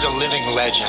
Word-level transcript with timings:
is 0.00 0.04
a 0.04 0.18
living 0.18 0.44
legend. 0.56 0.86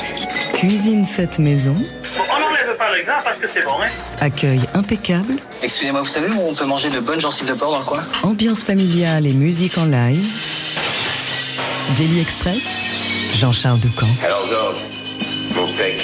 Cuisine 0.54 1.04
faite 1.04 1.38
maison, 1.38 1.74
On 1.74 2.40
n'enlève 2.40 2.76
pas 2.78 2.94
le 2.96 3.04
gras 3.04 3.20
parce 3.22 3.38
que 3.38 3.46
c'est 3.46 3.62
bon, 3.62 3.72
hein 3.80 3.90
accueil 4.20 4.60
impeccable, 4.74 5.34
Excusez-moi, 5.62 6.00
vous 6.00 6.08
savez 6.08 6.28
où 6.28 6.40
on 6.48 6.54
peut 6.54 6.64
manger 6.64 6.88
de 6.90 7.00
bonnes 7.00 7.20
gencives 7.20 7.48
de 7.48 7.54
porc 7.54 7.72
dans 7.72 7.78
le 7.78 7.84
coin? 7.84 8.00
Ambiance 8.22 8.62
familiale 8.62 9.26
et 9.26 9.32
musique 9.32 9.76
en 9.78 9.84
live. 9.84 10.24
Daily 11.98 12.20
Express, 12.20 12.64
Jean-Charles 13.34 13.80
Doucan. 13.80 14.06
Alors, 14.24 14.46
Georges, 14.48 14.80
mon 15.54 15.66
steak. 15.66 15.94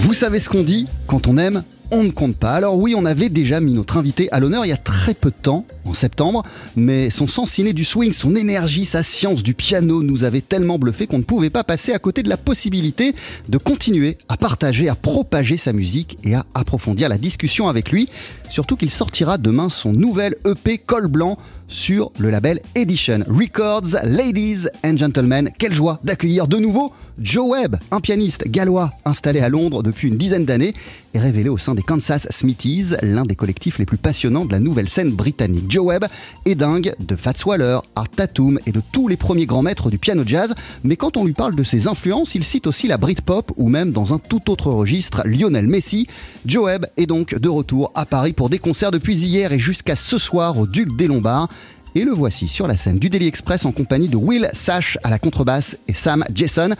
Vous 0.00 0.14
savez 0.14 0.40
ce 0.40 0.48
qu'on 0.48 0.62
dit? 0.62 0.88
Quand 1.06 1.26
on 1.26 1.36
aime, 1.36 1.62
on 1.90 2.04
ne 2.04 2.10
compte 2.10 2.36
pas. 2.36 2.52
Alors 2.52 2.78
oui, 2.78 2.94
on 2.96 3.04
avait 3.04 3.28
déjà 3.28 3.60
mis 3.60 3.74
notre 3.74 3.96
invité 3.96 4.28
à 4.32 4.40
l'honneur 4.40 4.64
il 4.64 4.68
y 4.68 4.72
a 4.72 4.76
très 4.78 5.14
peu 5.14 5.30
de 5.30 5.36
temps, 5.40 5.66
en 5.88 5.94
septembre, 5.94 6.42
mais 6.76 7.10
son 7.10 7.26
sens 7.26 7.52
ciné 7.52 7.72
du 7.72 7.84
swing, 7.84 8.12
son 8.12 8.36
énergie, 8.36 8.84
sa 8.84 9.02
science 9.02 9.42
du 9.42 9.54
piano 9.54 10.02
nous 10.02 10.24
avait 10.24 10.40
tellement 10.40 10.78
bluffé 10.78 11.06
qu'on 11.06 11.18
ne 11.18 11.22
pouvait 11.22 11.50
pas 11.50 11.64
passer 11.64 11.92
à 11.92 11.98
côté 11.98 12.22
de 12.22 12.28
la 12.28 12.36
possibilité 12.36 13.14
de 13.48 13.58
continuer 13.58 14.18
à 14.28 14.36
partager, 14.36 14.88
à 14.88 14.94
propager 14.94 15.56
sa 15.56 15.72
musique 15.72 16.18
et 16.24 16.34
à 16.34 16.44
approfondir 16.54 17.08
la 17.08 17.18
discussion 17.18 17.68
avec 17.68 17.90
lui. 17.90 18.08
Surtout 18.48 18.76
qu'il 18.76 18.90
sortira 18.90 19.38
demain 19.38 19.68
son 19.68 19.92
nouvel 19.92 20.36
EP 20.44 20.78
Col 20.78 21.08
Blanc 21.08 21.38
sur 21.68 22.12
le 22.18 22.30
label 22.30 22.60
Edition 22.74 23.24
Records. 23.28 23.96
Ladies 24.04 24.68
and 24.84 24.96
gentlemen, 24.96 25.50
quelle 25.58 25.72
joie 25.72 26.00
d'accueillir 26.04 26.46
de 26.46 26.58
nouveau 26.58 26.92
Joe 27.18 27.50
Webb, 27.50 27.76
un 27.90 28.00
pianiste 28.00 28.46
gallois 28.48 28.92
installé 29.04 29.40
à 29.40 29.48
Londres 29.48 29.82
depuis 29.82 30.08
une 30.08 30.18
dizaine 30.18 30.44
d'années 30.44 30.74
et 31.14 31.18
révélé 31.18 31.48
au 31.48 31.56
sein 31.56 31.74
des 31.74 31.82
Kansas 31.82 32.26
Smithies, 32.30 32.94
l'un 33.02 33.22
des 33.22 33.36
collectifs 33.36 33.78
les 33.78 33.86
plus 33.86 33.96
passionnants 33.96 34.44
de 34.44 34.52
la 34.52 34.60
nouvelle 34.60 34.88
scène 34.88 35.10
britannique. 35.10 35.66
Joe 35.76 35.84
Webb 35.84 36.06
est 36.46 36.54
dingue 36.54 36.94
de 36.98 37.16
Fats 37.16 37.44
Waller, 37.44 37.80
Art 37.96 38.08
Tatum 38.08 38.58
et 38.64 38.72
de 38.72 38.80
tous 38.92 39.08
les 39.08 39.18
premiers 39.18 39.44
grands 39.44 39.60
maîtres 39.60 39.90
du 39.90 39.98
piano 39.98 40.22
jazz, 40.24 40.54
mais 40.84 40.96
quand 40.96 41.18
on 41.18 41.26
lui 41.26 41.34
parle 41.34 41.54
de 41.54 41.64
ses 41.64 41.86
influences, 41.86 42.34
il 42.34 42.44
cite 42.44 42.66
aussi 42.66 42.88
la 42.88 42.96
Britpop 42.96 43.52
ou 43.58 43.68
même 43.68 43.92
dans 43.92 44.14
un 44.14 44.18
tout 44.18 44.50
autre 44.50 44.70
registre 44.70 45.20
Lionel 45.26 45.66
Messi. 45.66 46.06
Joe 46.46 46.64
Webb 46.64 46.86
est 46.96 47.04
donc 47.04 47.34
de 47.34 47.48
retour 47.50 47.92
à 47.94 48.06
Paris 48.06 48.32
pour 48.32 48.48
des 48.48 48.58
concerts 48.58 48.90
depuis 48.90 49.18
hier 49.18 49.52
et 49.52 49.58
jusqu'à 49.58 49.96
ce 49.96 50.16
soir 50.16 50.58
au 50.58 50.66
Duc 50.66 50.96
des 50.96 51.08
Lombards. 51.08 51.50
Et 51.94 52.04
le 52.04 52.12
voici 52.12 52.48
sur 52.48 52.66
la 52.66 52.78
scène 52.78 52.98
du 52.98 53.10
Daily 53.10 53.26
Express 53.26 53.66
en 53.66 53.72
compagnie 53.72 54.08
de 54.08 54.16
Will 54.16 54.48
Sash 54.54 54.96
à 55.04 55.10
la 55.10 55.18
contrebasse 55.18 55.76
et 55.88 55.94
Sam 55.94 56.24
Jason 56.34 56.70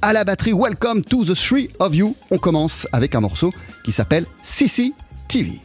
à 0.00 0.14
la 0.14 0.24
batterie. 0.24 0.54
Welcome 0.54 1.02
to 1.02 1.26
the 1.26 1.34
Three 1.34 1.68
of 1.78 1.94
You. 1.94 2.16
On 2.30 2.38
commence 2.38 2.88
avec 2.92 3.14
un 3.14 3.20
morceau 3.20 3.52
qui 3.84 3.92
s'appelle 3.92 4.24
Sissy 4.42 4.94
TV. 5.28 5.60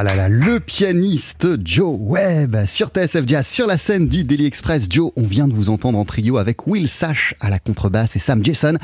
Ah 0.00 0.04
là 0.04 0.14
là, 0.14 0.28
le 0.28 0.60
pianiste 0.60 1.48
Joe 1.64 1.96
Webb 1.98 2.66
sur 2.68 2.90
TSF 2.90 3.26
Jazz, 3.26 3.44
sur 3.44 3.66
la 3.66 3.76
scène 3.76 4.06
du 4.06 4.22
Daily 4.22 4.46
Express. 4.46 4.86
Joe, 4.88 5.10
on 5.16 5.24
vient 5.24 5.48
de 5.48 5.52
vous 5.52 5.70
entendre 5.70 5.98
en 5.98 6.04
trio 6.04 6.38
avec 6.38 6.68
Will 6.68 6.88
Sash 6.88 7.34
à 7.40 7.50
la 7.50 7.58
contrebasse 7.58 8.14
et 8.14 8.20
Sam 8.20 8.44
Jason 8.44 8.78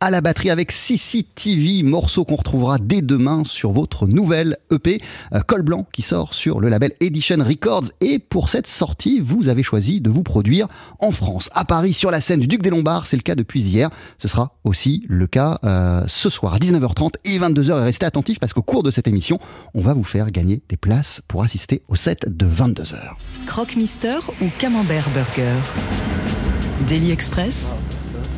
à 0.00 0.10
la 0.10 0.22
batterie 0.22 0.48
avec 0.48 0.72
CCTV, 0.72 1.82
morceau 1.82 2.24
qu'on 2.24 2.36
retrouvera 2.36 2.78
dès 2.78 3.02
demain 3.02 3.44
sur 3.44 3.72
votre 3.72 4.06
nouvelle 4.06 4.56
EP 4.72 5.00
euh, 5.34 5.40
Col 5.40 5.60
Blanc 5.60 5.86
qui 5.92 6.00
sort 6.00 6.32
sur 6.32 6.58
le 6.58 6.70
label 6.70 6.92
Edition 7.00 7.36
Records. 7.38 7.90
Et 8.00 8.18
pour 8.18 8.48
cette 8.48 8.66
sortie, 8.66 9.20
vous 9.20 9.48
avez 9.48 9.62
choisi 9.62 10.00
de 10.00 10.08
vous 10.08 10.22
produire 10.22 10.68
en 11.00 11.10
France, 11.12 11.50
à 11.52 11.66
Paris, 11.66 11.92
sur 11.92 12.10
la 12.10 12.22
scène 12.22 12.40
du 12.40 12.46
Duc 12.46 12.62
des 12.62 12.70
Lombards. 12.70 13.06
C'est 13.06 13.16
le 13.16 13.22
cas 13.22 13.34
depuis 13.34 13.60
hier. 13.60 13.90
Ce 14.18 14.26
sera 14.26 14.56
aussi 14.64 15.04
le 15.06 15.26
cas 15.26 15.58
euh, 15.64 16.02
ce 16.06 16.30
soir 16.30 16.54
à 16.54 16.58
19h30 16.58 17.12
et 17.26 17.38
22h. 17.38 17.70
Et 17.70 17.84
restez 17.84 18.06
attentifs 18.06 18.40
parce 18.40 18.54
qu'au 18.54 18.62
cours 18.62 18.82
de 18.82 18.90
cette 18.90 19.06
émission, 19.06 19.38
on 19.74 19.82
va 19.82 19.92
vous 19.92 20.04
faire 20.04 20.30
gagner 20.30 20.62
des 20.70 20.78
places 20.78 21.20
pour 21.28 21.42
assister 21.42 21.82
au 21.88 21.96
set 21.96 22.24
de 22.26 22.46
22h. 22.46 22.96
Croque-Mister 23.46 24.18
ou 24.40 24.46
Camembert 24.58 25.10
Burger? 25.10 25.58
Daily 26.88 27.10
Express, 27.10 27.74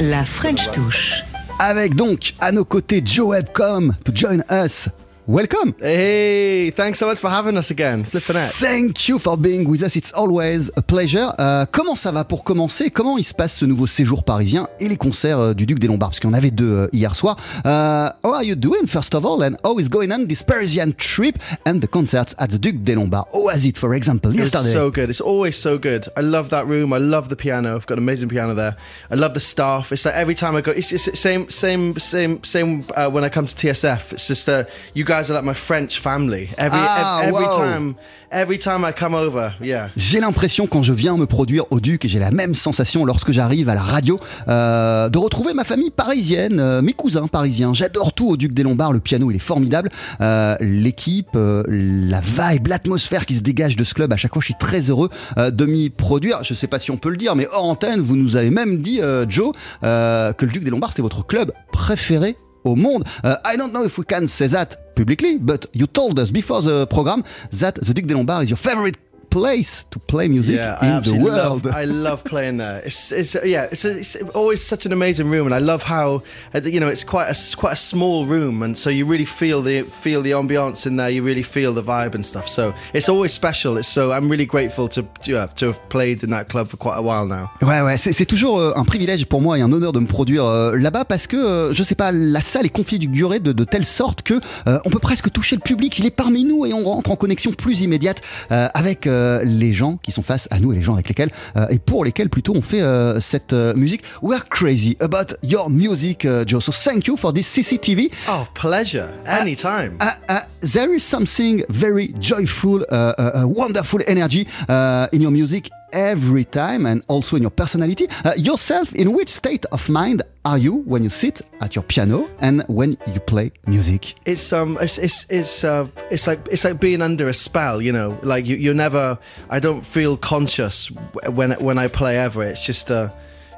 la 0.01 0.25
French 0.25 0.69
touche. 0.73 1.23
Avec 1.65 1.95
donc 1.95 2.35
à 2.41 2.51
nos 2.51 2.65
côtés 2.65 3.01
Joe 3.05 3.29
Webb 3.29 3.53
come 3.53 3.95
to 4.05 4.11
join 4.13 4.43
us 4.51 4.89
welcome. 5.27 5.75
Hey, 5.81 6.71
thanks 6.71 6.99
so 6.99 7.07
much 7.07 7.19
for 7.19 7.31
having 7.31 7.57
us 7.57 7.71
again. 7.71 8.05
Thank 8.05 9.09
you 9.09 9.19
for 9.19 9.37
being 9.37 9.69
with 9.69 9.83
us. 9.83 9.97
It's 9.97 10.13
always 10.13 10.71
a 10.77 10.83
pleasure. 10.83 11.33
Euh, 11.39 11.67
comment 11.71 11.97
ça 11.97 12.13
va 12.13 12.25
pour 12.25 12.45
commencer? 12.45 12.91
Comment 12.91 13.19
il 13.19 13.25
se 13.25 13.35
passe 13.35 13.57
ce 13.57 13.65
nouveau 13.65 13.87
séjour 13.87 14.25
parisien 14.25 14.69
et 14.81 14.89
les 14.89 14.97
concerts 14.97 15.39
euh, 15.39 15.55
du 15.55 15.67
Duc 15.67 15.79
des 15.79 15.87
Lombards? 15.87 16.11
Parce 16.11 16.21
qu'il 16.21 16.31
y 16.31 16.33
en 16.33 16.37
avait 16.37 16.51
deux 16.51 16.73
euh, 16.73 16.89
hier 16.93 17.15
soir. 17.15 17.37
Uh, 17.65 18.11
how 18.25 18.35
are 18.35 18.43
you 18.43 18.57
doing, 18.57 18.87
first 18.87 19.15
of 19.15 19.25
all? 19.25 19.43
And 19.43 19.57
how 19.65 19.79
is 19.79 19.89
going 19.89 20.11
on 20.13 20.27
this 20.27 20.43
Parisian 20.43 20.93
trip 20.93 21.39
and 21.67 21.81
the 21.81 21.87
concerts 21.87 22.35
at 22.39 22.49
the 22.49 22.59
Duc 22.59 22.83
des 22.83 22.95
Lombards? 22.95 23.27
How 23.33 23.45
was 23.45 23.65
it, 23.65 23.79
for 23.79 23.95
example, 23.95 24.35
yesterday? 24.35 24.65
It's 24.65 24.73
so 24.73 24.91
good. 24.91 25.09
It's 25.09 25.21
always 25.21 25.57
so 25.57 25.79
good. 25.79 26.09
I 26.17 26.23
love 26.23 26.51
that 26.51 26.67
room. 26.67 26.93
I 26.93 26.99
love 26.99 27.29
the 27.29 27.37
piano. 27.37 27.77
I've 27.77 27.87
got 27.87 27.99
an 27.99 28.05
amazing 28.05 28.29
piano 28.29 28.55
there. 28.55 28.77
I 29.11 29.15
love 29.15 29.35
the 29.35 29.41
staff. 29.41 29.93
It's 29.93 30.05
like 30.05 30.15
every 30.15 30.35
time 30.35 30.57
I 30.57 30.61
go, 30.61 30.73
it's, 30.73 30.93
it's 30.93 31.19
same, 31.19 31.49
same, 31.49 31.99
same, 31.99 32.43
same. 32.43 32.85
Uh, 32.97 33.09
when 33.11 33.25
I 33.25 33.29
come 33.29 33.47
to 33.47 33.55
TSF, 33.55 34.13
it's 34.15 34.27
just 34.27 34.49
uh, 34.49 34.65
you 34.95 35.05
guys 35.05 35.12
are 35.13 35.35
like 35.35 35.45
my 35.45 35.55
French 35.55 36.01
family. 36.01 36.49
Every 36.57 36.81
Ah, 36.81 37.21
ev- 37.23 37.29
every 37.29 37.45
wow. 37.45 37.51
time, 37.57 37.95
every 38.31 38.59
time 38.59 38.85
I 38.85 38.93
come 38.93 39.15
over, 39.15 39.53
yeah. 39.63 39.89
J'ai 39.97 40.21
l'impression 40.21 40.67
quand 40.67 40.83
je 40.83 40.93
viens 40.93 41.17
me 41.17 41.27
produire 41.27 41.65
au 41.71 41.81
Duc, 41.81 42.05
et 42.05 42.09
j'ai 42.09 42.19
la 42.19 42.31
même 42.31 42.55
sensation 42.55 43.05
lorsque 43.05 43.31
j'arrive 43.33 43.69
à 43.69 43.75
la 43.75 43.81
radio, 43.83 44.19
euh, 44.49 45.09
de 45.09 45.19
retrouver 45.19 45.55
ma 45.55 45.65
famille 45.65 45.91
parisienne, 45.91 46.59
euh, 46.61 46.83
mes 46.83 46.93
cousins 46.95 47.27
parisiens. 47.27 47.73
J'adore 47.73 48.13
tout 48.13 48.29
au 48.29 48.37
Duc 48.37 48.53
des 48.55 48.63
Lombards, 48.63 48.93
le 48.93 49.01
piano 49.01 49.31
il 49.31 49.37
est 49.37 49.41
formidable, 49.41 49.91
Euh, 50.21 50.57
l'équipe, 50.61 51.29
euh, 51.37 51.63
la 51.69 52.21
vibe, 52.21 52.69
l'atmosphère 52.69 53.27
qui 53.27 53.35
se 53.35 53.41
dégage 53.41 53.77
de 53.77 53.85
ce 53.85 53.95
club, 53.95 54.13
à 54.13 54.17
chaque 54.17 54.33
fois 54.33 54.41
je 54.41 54.47
suis 54.47 54.55
très 54.55 54.91
heureux 54.91 55.11
euh, 55.39 55.51
de 55.51 55.65
m'y 55.67 55.91
produire. 55.91 56.43
Je 56.43 56.55
sais 56.55 56.67
pas 56.69 56.79
si 56.79 56.91
on 56.91 56.97
peut 56.97 57.11
le 57.11 57.17
dire, 57.17 57.35
mais 57.37 57.47
hors 57.53 57.65
antenne, 57.65 58.01
vous 58.01 58.17
nous 58.17 58.37
avez 58.37 58.51
même 58.51 58.81
dit, 58.81 59.01
euh, 59.01 59.25
Joe, 59.29 59.53
euh, 59.85 60.33
que 60.33 60.45
le 60.47 60.53
Duc 60.53 60.65
des 60.65 60.71
Lombards 60.71 60.91
c'était 60.91 61.03
votre 61.03 61.27
club 61.27 61.53
préféré 61.73 62.37
au 62.65 62.77
monde. 62.77 63.03
Uh, 63.25 63.35
I 63.45 63.57
don't 63.57 63.71
know 63.73 63.85
if 63.85 63.99
we 63.99 64.07
can 64.09 64.27
say 64.29 64.49
that 64.49 64.77
publicly, 64.95 65.39
but 65.39 65.67
you 65.73 65.87
told 65.87 66.19
us 66.19 66.31
before 66.31 66.63
the 66.63 66.87
program 66.87 67.25
that 67.53 67.75
the 67.77 67.95
Duc 67.95 68.07
des 68.07 68.15
Lombards 68.15 68.45
is 68.45 68.51
your 68.51 68.57
favorite 68.57 68.97
place 69.33 69.85
to 69.91 69.99
play 69.99 70.29
music 70.29 70.57
Yeah, 70.57 70.77
I 70.81 70.87
in 70.87 70.91
the 70.93 70.97
absolutely 70.99 71.31
world. 71.31 71.65
love. 71.65 71.75
I 71.75 71.85
love 71.87 72.23
playing 72.33 72.59
there. 72.59 72.83
It's, 72.85 73.11
it's 73.13 73.35
yeah, 73.45 73.69
it's, 73.73 73.85
it's 73.85 74.17
always 74.35 74.61
such 74.63 74.87
an 74.87 74.93
amazing 74.93 75.31
room, 75.31 75.47
and 75.47 75.55
I 75.55 75.59
love 75.73 75.83
how 75.83 76.23
uh, 76.55 76.61
you 76.75 76.81
know 76.81 76.89
it's 76.89 77.05
quite 77.05 77.27
a 77.29 77.31
s- 77.37 77.55
quite 77.55 77.73
a 77.73 77.77
small 77.93 78.27
room, 78.27 78.63
and 78.63 78.77
so 78.77 78.91
you 78.91 79.07
really 79.07 79.25
feel 79.27 79.63
the 79.63 79.83
feel 80.05 80.23
the 80.23 80.33
ambiance 80.35 80.87
in 80.87 80.97
there. 80.97 81.11
You 81.11 81.23
really 81.25 81.43
feel 81.45 81.73
the 81.75 81.83
vibe 81.83 82.15
and 82.15 82.25
stuff. 82.25 82.47
So 82.49 82.73
it's 82.93 83.09
always 83.09 83.33
special. 83.33 83.79
It's 83.79 83.89
so 83.89 84.13
I'm 84.13 84.29
really 84.29 84.47
grateful 84.47 84.89
to 84.91 85.03
yeah, 85.27 85.47
to 85.57 85.67
have 85.67 85.81
played 85.89 86.23
in 86.23 86.31
that 86.31 86.49
club 86.49 86.69
for 86.69 86.77
quite 86.77 86.99
a 86.99 87.03
while 87.03 87.27
now. 87.27 87.49
Ouais, 87.63 87.81
ouais, 87.81 87.97
c'est 87.97 88.27
toujours 88.27 88.59
euh, 88.61 88.73
un 88.77 88.85
privilège 88.85 89.25
pour 89.27 89.41
moi 89.41 89.59
et 89.59 89.63
un 89.63 89.73
honneur 89.73 89.93
de 89.93 90.01
me 90.01 90.07
produire 90.07 90.45
euh, 90.45 90.77
là-bas 90.77 91.05
parce 91.05 91.27
que, 91.27 91.37
euh, 91.37 91.73
je 91.73 91.83
sais 91.83 91.95
pas, 91.95 92.13
la 92.13 92.41
salle 92.41 92.67
est 92.67 92.69
configurée 92.77 93.41
de, 93.41 93.53
de 93.53 93.65
telle 93.65 93.85
sorte 93.85 94.23
que 94.23 94.35
euh, 94.67 94.79
on 94.85 94.91
peut 94.91 94.99
presque 94.99 95.31
toucher 95.33 95.57
le 95.57 95.61
public, 95.63 95.99
il 95.99 96.07
est 96.07 96.11
parmi 96.11 96.45
nous 96.45 96.67
et 96.67 96.73
on 96.73 96.85
rentre 96.85 97.11
en 97.11 97.17
connexion 97.17 97.53
plus 97.53 97.81
immédiate 97.83 98.21
avec 98.51 99.07
les 99.45 99.73
gens 99.73 99.99
qui 100.03 100.13
sont 100.13 100.23
face 100.23 100.49
à 100.51 100.59
nous 100.59 100.73
et 100.73 100.77
les 100.77 100.83
gens 100.83 100.95
avec 100.95 101.09
lesquels 101.09 101.31
euh, 101.57 101.67
et 101.71 101.79
pour 101.79 102.05
lesquels 102.05 102.29
plutôt 102.29 102.55
on 102.55 102.63
fait 102.63 102.83
euh, 102.83 103.21
cette 103.21 103.53
euh, 103.53 103.75
musique. 103.75 104.03
We 104.23 104.37
are 104.37 104.49
crazy 104.49 104.97
about 105.01 105.35
your 105.43 105.71
music, 105.71 106.27
Joe. 106.47 106.61
So 106.61 106.73
thank 106.73 107.07
you 107.07 107.17
for 107.17 107.33
this 107.33 107.47
CCTV. 107.47 108.11
Oh, 108.29 108.45
pleasure. 108.55 109.09
Anytime. 109.27 109.97
Uh, 110.01 110.11
uh, 110.29 110.41
there 110.61 110.95
is 110.95 111.01
something 111.01 111.65
very 111.69 112.15
joyful, 112.21 112.85
uh, 112.91 113.15
uh, 113.19 113.43
uh, 113.43 113.47
wonderful 113.47 114.01
energy 114.07 114.47
uh, 114.69 115.09
in 115.13 115.21
your 115.21 115.33
music 115.33 115.71
every 115.93 116.45
time 116.45 116.87
and 116.87 117.03
also 117.09 117.37
in 117.37 117.43
your 117.43 117.51
personality. 117.51 118.09
Uh, 118.25 118.33
yourself, 118.37 118.93
in 118.95 119.13
which 119.13 119.29
state 119.29 119.65
of 119.73 119.89
mind 119.89 120.23
are 120.45 120.59
you 120.59 120.75
when 120.75 121.03
you 121.03 121.09
sit 121.09 121.41
at 121.61 121.77
your 121.77 121.85
piano 121.85 122.29
and 122.41 122.65
when 122.69 122.99
you 123.07 123.21
play 123.21 123.53
music? 123.67 124.15
it's 124.27 124.53
um 124.53 124.77
it's 124.81 124.99
it's 124.99 125.27
it's 125.31 125.65
uh 125.65 125.87
it's 126.11 126.27
like 126.27 126.41
it's 126.51 126.65
like 126.65 126.81
being 126.81 127.03
under 127.03 127.29
a 127.29 127.35
spell 127.35 127.81
you 127.81 127.93
know 127.93 128.19
like 128.23 128.47
you 128.47 128.57
you're 128.57 128.75
never 128.75 129.19
i 129.51 129.61
don't 129.61 129.85
feel 129.85 130.17
conscious 130.17 130.91
when 131.29 131.53
when 131.53 131.79
i 131.79 131.87
play 131.87 132.19
ever 132.19 132.43
it's 132.43 132.65
just 132.67 132.91
uh 132.91 133.09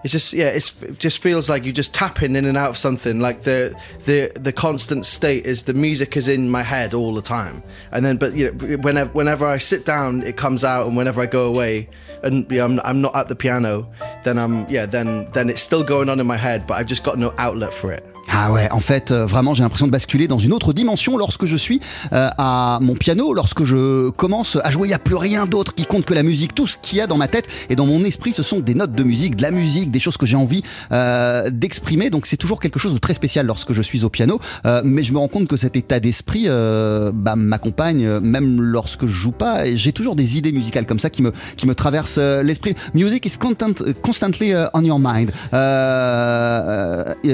it's 0.04 0.12
just 0.12 0.32
yeah 0.32 0.48
it's, 0.48 0.80
it 0.82 0.98
just 0.98 1.22
feels 1.22 1.48
like 1.48 1.64
you're 1.64 1.72
just 1.72 1.92
tapping 1.92 2.36
in 2.36 2.44
and 2.44 2.56
out 2.56 2.70
of 2.70 2.76
something. 2.76 3.20
Like 3.20 3.42
the 3.42 3.74
the 4.04 4.30
the 4.38 4.52
constant 4.52 5.06
state 5.06 5.46
is 5.46 5.64
the 5.64 5.74
music 5.74 6.16
is 6.16 6.28
in 6.28 6.50
my 6.50 6.62
head 6.62 6.94
all 6.94 7.14
the 7.14 7.22
time. 7.22 7.62
And 7.90 8.04
then 8.04 8.16
but 8.18 8.34
you 8.34 8.52
know 8.52 8.76
whenever 8.78 9.10
whenever 9.24 9.46
i 9.46 9.58
sit 9.58 9.84
down 9.84 10.22
it 10.22 10.36
comes 10.36 10.64
out 10.64 10.86
and 10.86 10.96
whenever 10.96 11.20
i 11.20 11.26
go 11.26 11.46
away 11.46 11.88
and 12.22 12.50
you 12.50 12.58
know, 12.58 12.64
I'm, 12.64 12.80
I'm 12.80 13.00
not 13.00 13.16
at 13.16 13.28
the 13.28 13.34
piano 13.34 13.90
then 14.22 14.38
i'm 14.38 14.68
yeah 14.68 14.86
then 14.86 15.30
then 15.32 15.48
it's 15.48 15.62
still 15.62 15.82
going 15.82 16.08
on 16.08 16.20
in 16.20 16.26
my 16.26 16.36
head 16.36 16.66
but 16.66 16.74
i've 16.74 16.86
just 16.86 17.04
got 17.04 17.18
no 17.18 17.34
outlet 17.38 17.72
for 17.72 17.90
it 17.90 18.13
Ah 18.36 18.50
ouais, 18.50 18.69
en 18.72 18.81
fait, 18.81 19.12
euh, 19.12 19.26
vraiment, 19.26 19.54
j'ai 19.54 19.62
l'impression 19.62 19.86
de 19.86 19.92
basculer 19.92 20.26
dans 20.26 20.38
une 20.38 20.52
autre 20.52 20.72
dimension 20.72 21.16
lorsque 21.16 21.46
je 21.46 21.56
suis 21.56 21.78
euh, 22.12 22.28
à 22.36 22.81
mon 22.82 22.94
piano, 22.94 23.32
lorsque 23.32 23.62
je 23.62 24.10
commence 24.10 24.58
à 24.64 24.72
jouer. 24.72 24.88
Il 24.88 24.90
n'y 24.90 24.94
a 24.94 24.98
plus 24.98 25.14
rien 25.14 25.46
d'autre 25.46 25.72
qui 25.72 25.86
compte 25.86 26.04
que 26.04 26.14
la 26.14 26.25
musique. 26.25 26.52
Tout 26.52 26.66
ce 26.66 26.76
qu'il 26.76 26.98
y 26.98 27.00
a 27.00 27.06
dans 27.06 27.16
ma 27.16 27.28
tête 27.28 27.46
et 27.70 27.76
dans 27.76 27.86
mon 27.86 28.04
esprit, 28.04 28.32
ce 28.32 28.42
sont 28.42 28.58
des 28.58 28.75
notes 28.75 28.92
de 28.92 29.04
musique, 29.04 29.36
de 29.36 29.42
la 29.42 29.52
musique, 29.52 29.92
des 29.92 30.00
choses 30.00 30.16
que 30.16 30.26
j'ai 30.26 30.36
envie 30.36 30.64
euh, 30.90 31.48
d'exprimer. 31.48 32.10
Donc 32.10 32.26
c'est 32.26 32.36
toujours 32.36 32.58
quelque 32.58 32.81
chose 32.81 32.92
de 32.92 32.98
très 32.98 33.14
spécial 33.14 33.46
lorsque 33.46 33.72
je 33.72 33.82
suis 33.82 34.04
au 34.04 34.10
piano. 34.10 34.40
Mais 34.82 35.04
je 35.04 35.12
me 35.12 35.19
rends 35.19 35.28
compte 35.28 35.46
que 35.46 35.56
cet 35.56 35.76
état 35.76 36.00
d'esprit 36.00 36.48
bah, 36.48 37.37
m'accompagne 37.37 38.19
même 38.19 38.60
lorsque 38.60 39.06
je 39.06 39.12
joue 39.12 39.30
pas. 39.30 39.70
J'ai 39.76 39.92
toujours 39.92 40.16
des 40.16 40.38
idées 40.38 40.52
musicales 40.52 40.87
comme 40.87 40.98
ça 40.98 41.08
qui 41.08 41.22
me, 41.22 41.32
qui 41.56 41.69
me 41.69 41.75
traversent 41.76 42.19
l'esprit. 42.19 42.75
Music 42.94 43.25
is 43.26 43.38
constant, 43.38 43.75
constantly 44.02 44.54
on 44.75 44.82
your 44.82 44.98
mind. 44.98 45.30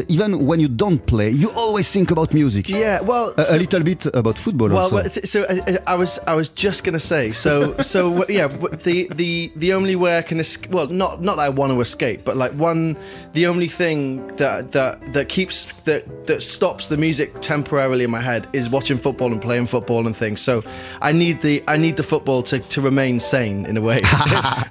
Even 0.09 0.35
when 0.35 0.61
you 0.61 0.69
don't 0.69 0.90
play, 0.99 1.31
you 1.31 1.51
always 1.57 1.91
think 1.91 2.11
about 2.11 2.33
music. 2.35 2.69
yeah 2.69 3.01
well 3.01 3.33
A, 3.37 3.57
little 3.57 3.83
bit 3.83 4.07
about 4.15 4.39
football 4.39 4.69
Well, 4.69 4.91
well, 4.91 5.09
so 5.25 5.45
I, 5.49 5.79
I 5.87 5.95
was 5.95 6.19
I 6.27 6.35
was 6.35 6.49
just 6.51 6.85
gonna 6.85 6.99
say 7.01 7.33
so 7.33 7.77
so 7.81 8.25
yeah 8.29 8.49
the 8.85 9.09
the 9.15 9.51
the 9.57 9.73
only 9.73 9.97
way 9.97 10.19
I 10.19 10.23
can 10.23 10.41
escape 10.41 10.71
well 10.73 10.87
not 10.89 11.23
not 11.23 11.37
that 11.37 11.47
I 11.47 11.49
want 11.51 11.73
to 11.73 11.81
escape 11.81 12.25
but 12.25 12.37
like 12.37 12.53
one 12.53 12.97
the 13.35 13.47
only 13.47 13.69
thing 13.69 14.27
that 14.37 14.73
that 14.73 15.13
that 15.13 15.29
keeps 15.29 15.67
that 15.85 16.27
that 16.27 16.43
stops 16.43 16.89
the 16.89 16.97
music 16.97 17.41
temporarily 17.41 18.05
in 18.05 18.11
my 18.11 18.21
head 18.21 18.47
is 18.53 18.69
watching 18.69 18.99
football 18.99 19.33
and 19.33 19.41
playing 19.41 19.67
football 19.67 20.07
and 20.07 20.17
things 20.17 20.41
so 20.41 20.63
I 21.01 21.13
need 21.13 21.41
the 21.43 21.63
I 21.69 21.77
need 21.77 21.97
the 21.97 22.03
football 22.03 22.43
to, 22.45 22.59
to 22.59 22.81
remain 22.81 23.19
sane 23.21 23.67
in 23.67 23.77
a 23.77 23.81
way 23.81 23.99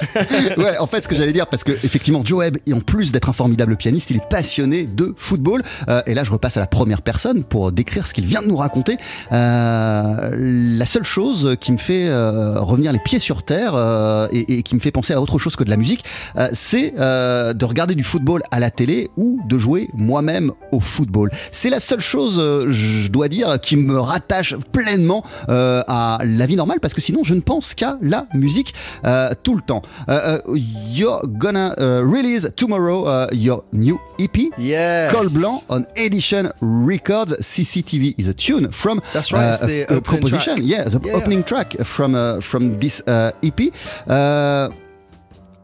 ouais, 0.58 0.78
en 0.80 0.88
fait, 0.88 1.02
ce 1.02 1.08
que 1.08 1.16
j'allais 1.16 1.34
dire, 1.34 1.48
parce 1.48 1.64
que 1.64 1.72
effectivement, 1.72 2.22
Joe 2.24 2.40
Webb, 2.40 2.58
en 2.74 2.80
plus 2.80 3.12
d'être 3.12 3.30
un 3.30 3.34
formidable 3.34 3.76
pianiste, 3.76 4.12
il 4.12 4.18
est 4.18 4.30
passionné 4.30 4.84
de 4.86 5.14
football. 5.18 5.64
Euh, 5.88 5.99
et 6.06 6.14
là, 6.14 6.24
je 6.24 6.32
repasse 6.32 6.58
à 6.58 6.60
la 6.60 6.68
première 6.68 7.02
personne 7.02 7.44
pour 7.44 7.72
décrire 7.72 8.08
ce 8.08 8.14
qu'il 8.14 8.26
vient 8.26 8.42
de 8.42 8.48
nous 8.48 8.58
raconter. 8.58 8.98
Euh, 9.32 10.32
la 10.36 10.86
seule 10.86 11.04
chose 11.04 11.56
qui 11.60 11.72
me 11.72 11.78
fait 11.78 12.08
euh, 12.08 12.60
revenir 12.60 12.92
les 12.92 13.00
pieds 13.00 13.20
sur 13.20 13.44
terre 13.44 13.74
euh, 13.76 14.28
et, 14.32 14.58
et 14.60 14.64
qui 14.64 14.76
me 14.76 14.80
fait 14.80 14.92
penser 14.92 15.14
à 15.14 15.22
autre 15.22 15.38
chose 15.40 15.56
que 15.56 15.64
de 15.64 15.70
la 15.70 15.78
musique, 15.78 16.04
euh, 16.38 16.50
c'est 16.54 16.94
euh, 16.98 17.54
de 17.54 17.66
regarder 17.66 17.96
du 17.96 18.04
football 18.04 18.42
à 18.52 18.60
la 18.60 18.72
télé 18.72 19.10
ou 19.18 19.40
de 19.48 19.58
jouer 19.58 19.90
moi-même 19.94 20.52
au 20.72 20.80
football. 20.80 21.30
C'est 21.52 21.70
la 21.70 21.80
seule 21.80 22.00
chose, 22.00 22.38
euh, 22.40 22.72
je 22.72 23.10
dois 23.10 23.28
dire, 23.28 23.60
qui 23.62 23.76
me 23.76 24.00
rattache 24.00 24.56
pleinement 24.72 25.24
euh, 25.50 25.82
à 25.88 26.20
la 26.24 26.46
vie 26.46 26.56
normale, 26.56 26.80
parce 26.80 26.94
que 26.94 27.02
sinon, 27.02 27.24
je 27.24 27.34
ne 27.34 27.42
pense 27.42 27.74
qu'à 27.74 27.98
la 28.02 28.26
musique 28.34 28.74
euh, 29.06 29.32
tout 29.44 29.56
le 29.56 29.62
temps. 29.62 29.82
Euh, 30.10 30.40
euh, 30.48 30.58
you're 30.94 31.22
gonna 31.40 31.74
uh, 31.78 32.02
release 32.02 32.48
tomorrow 32.56 33.08
uh, 33.08 33.28
your 33.34 33.64
new 33.74 34.00
EP. 34.20 34.50
Yes. 34.58 35.12
Col 35.12 35.30
Blanc 35.30 35.64
on 35.70 35.84
Edition 35.98 36.52
Records. 36.62 37.34
CCTV 37.34 38.16
is 38.20 38.28
a 38.28 38.34
tune 38.34 38.72
from 38.72 39.02
That's 39.14 39.32
right, 39.32 39.50
it's 39.50 39.62
uh, 39.62 39.68
the 39.68 39.82
a- 39.94 39.98
a 39.98 40.02
composition. 40.02 40.56
track. 40.58 40.60
Yeah, 40.68 40.84
the 40.86 41.00
Yeah. 41.04 41.14
opening 41.14 41.44
track 41.44 41.76
from 41.86 42.16
uh, 42.16 42.40
from 42.42 42.76
this 42.80 43.02
uh, 43.08 43.32
EP. 43.44 43.72
Uh, 44.08 44.70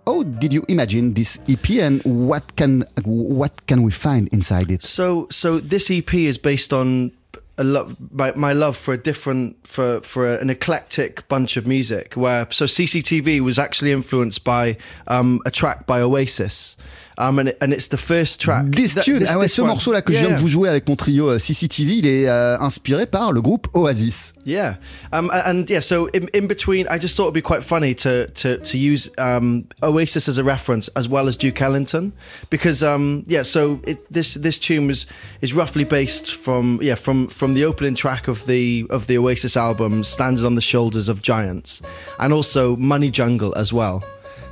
how 0.08 0.22
did 0.24 0.54
you 0.54 0.64
imagine 0.68 1.14
this 1.16 1.40
EP 1.48 1.80
and 1.82 2.02
what 2.04 2.56
can 2.56 2.84
what 3.06 3.66
can 3.68 3.82
we 3.84 3.92
find 3.92 4.28
inside 4.30 4.70
it? 4.72 4.84
So 4.84 5.28
so 5.32 5.60
this 5.60 5.90
EP 5.90 6.14
is 6.14 6.38
based 6.38 6.74
on 6.74 7.12
a 7.58 7.64
love 7.64 7.96
my, 8.12 8.34
my 8.36 8.52
love 8.54 8.76
for 8.78 8.94
a 8.94 8.98
different 8.98 9.56
for 9.66 10.02
for 10.02 10.36
an 10.36 10.50
eclectic 10.50 11.26
bunch 11.30 11.56
of 11.58 11.66
music 11.66 12.14
where 12.16 12.46
so 12.52 12.66
CCTV 12.66 13.40
was 13.40 13.58
actually 13.58 13.94
influenced 13.94 14.44
by 14.44 14.76
um, 15.08 15.40
a 15.46 15.52
track 15.52 15.88
by 15.88 16.02
Oasis 16.02 16.76
um, 17.18 17.40
and 17.40 17.54
and 17.62 17.72
it's 17.74 17.88
the 17.90 17.98
first 17.98 18.40
track 18.42 18.66
This 18.72 18.94
Th- 18.94 19.06
tune, 19.06 19.20
this- 19.20 19.32
ah 19.32 19.38
ouais, 19.38 19.46
this 19.46 19.54
ce 19.56 19.62
one. 19.62 19.70
morceau 19.70 19.92
là 19.92 20.02
que 20.02 20.12
je 20.14 20.18
viens 20.20 20.28
Yeah. 20.30 20.36
de 20.38 20.42
vous 20.42 20.50
jouer 20.50 20.70
avec 20.70 20.88
mon 20.88 20.96
trio 20.96 21.30
euh, 21.30 21.40
CCTV, 21.40 21.98
il 21.98 22.06
est 22.08 22.28
euh, 22.28 22.58
inspiré 22.60 23.06
par 23.06 23.32
le 23.32 23.42
groupe 23.42 23.68
Oasis. 23.74 24.34
Yeah, 24.46 24.76
um, 25.12 25.32
and 25.32 25.66
yeah. 25.70 25.82
So 25.82 26.08
in, 26.14 26.28
in 26.34 26.48
between, 26.48 26.86
I 26.90 27.00
just 27.00 27.16
thought 27.16 27.26
it'd 27.32 27.34
be 27.34 27.42
quite 27.42 27.64
funny 27.64 27.96
to 27.96 28.28
to 28.36 28.58
to 28.58 28.78
use 28.78 29.10
um, 29.18 29.66
Oasis 29.82 30.28
as 30.30 30.38
a 30.38 30.44
reference 30.44 30.90
as 30.96 31.08
well 31.10 31.28
as 31.28 31.36
Duke 31.38 31.62
Ellington, 31.62 32.12
because 32.50 32.84
um, 32.84 33.24
yeah. 33.28 33.44
So 33.44 33.80
it, 33.88 33.98
this 34.12 34.36
this 34.36 34.60
tune 34.60 34.88
was 34.88 35.08
is 35.42 35.54
roughly 35.56 35.84
based 35.84 36.36
from 36.36 36.80
yeah 36.82 36.96
from 36.96 37.28
from 37.28 37.54
the 37.56 37.66
opening 37.66 37.96
track 37.96 38.28
of 38.28 38.46
the 38.46 38.86
of 38.92 39.08
the 39.08 39.18
Oasis 39.18 39.58
album, 39.58 40.04
"Standing 40.04 40.46
on 40.46 40.54
the 40.56 40.62
Shoulders 40.62 41.10
of 41.10 41.22
Giants," 41.24 41.82
and 42.20 42.32
also 42.32 42.76
Money 42.76 43.10
Jungle 43.10 43.54
as 43.56 43.72
well. 43.74 44.04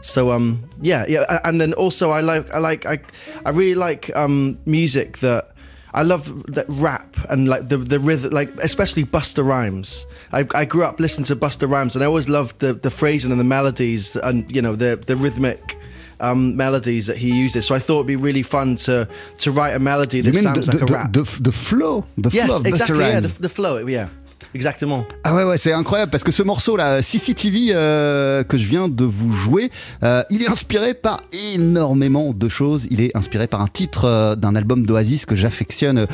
So 0.03 0.31
um 0.33 0.69
yeah 0.81 1.05
yeah 1.07 1.39
and 1.45 1.59
then 1.61 1.73
also 1.73 2.11
I 2.11 2.19
like 2.21 2.53
I 2.53 2.59
like 2.59 2.85
I 2.85 2.99
I 3.45 3.49
really 3.51 3.75
like 3.75 4.11
um 4.15 4.57
music 4.65 5.19
that 5.19 5.49
I 5.95 6.01
love 6.03 6.25
the 6.51 6.65
rap 6.67 7.15
and 7.29 7.47
like 7.47 7.69
the 7.69 7.77
the 7.77 7.99
rhythm, 7.99 8.31
like 8.31 8.49
especially 8.63 9.03
Buster 9.03 9.43
Rhymes. 9.43 10.05
I, 10.33 10.45
I 10.55 10.65
grew 10.65 10.83
up 10.83 10.99
listening 10.99 11.25
to 11.27 11.35
Buster 11.35 11.67
Rhymes, 11.67 11.95
and 11.95 12.03
I 12.03 12.07
always 12.07 12.27
loved 12.27 12.59
the 12.59 12.73
the 12.73 12.89
phrasing 12.89 13.31
and 13.31 13.39
the 13.39 13.45
melodies, 13.45 14.15
and 14.17 14.49
you 14.53 14.61
know 14.61 14.75
the 14.75 14.95
the 15.07 15.15
rhythmic. 15.15 15.77
Um, 16.19 16.55
melodies 16.55 17.07
that 17.07 17.17
he 17.17 17.31
uses, 17.43 17.65
so 17.65 17.75
I 17.75 17.79
thought 17.79 17.95
it'd 17.95 18.07
be 18.07 18.15
really 18.15 18.43
fun 18.43 18.77
to 18.85 19.07
to 19.39 19.51
write 19.51 19.75
a 19.75 19.79
melody 19.79 20.21
that 20.21 20.35
sounds 20.35 20.67
the, 20.67 20.73
like 20.77 20.89
a 20.89 20.93
rap. 20.93 21.11
the- 21.11 21.39
the 21.41 21.51
flow, 21.51 22.05
the 22.17 22.29
yes, 22.29 22.45
flow 22.47 22.61
exactly. 22.63 22.99
Yeah, 22.99 23.19
the, 23.19 23.41
the 23.41 23.49
flow. 23.49 23.85
Yeah, 23.87 24.07
exactement. 24.53 25.05
Ah 25.23 25.35
ouais 25.35 25.43
ouais 25.43 25.57
c'est 25.57 25.73
incroyable 25.73 26.11
parce 26.11 26.23
que 26.23 26.31
ce 26.31 26.43
morceau 26.43 26.75
là 26.77 27.01
CCTV 27.01 27.67
euh, 27.71 28.43
que 28.43 28.57
je 28.57 28.67
viens 28.67 28.87
de 28.89 29.03
vous 29.03 29.31
jouer 29.31 29.71
euh, 30.03 30.23
il 30.29 30.41
est 30.43 30.49
inspiré 30.49 30.93
par 30.93 31.21
énormément 31.55 32.33
de 32.33 32.49
choses. 32.49 32.87
Il 32.91 33.01
est 33.01 33.15
inspiré 33.15 33.47
par 33.47 33.61
un 33.61 33.67
titre 33.67 34.05
euh, 34.05 34.35
d'un 34.35 34.55
album 34.55 34.85
d'Oasis 34.85 35.25
que 35.25 35.35
j'affectionne 35.35 36.07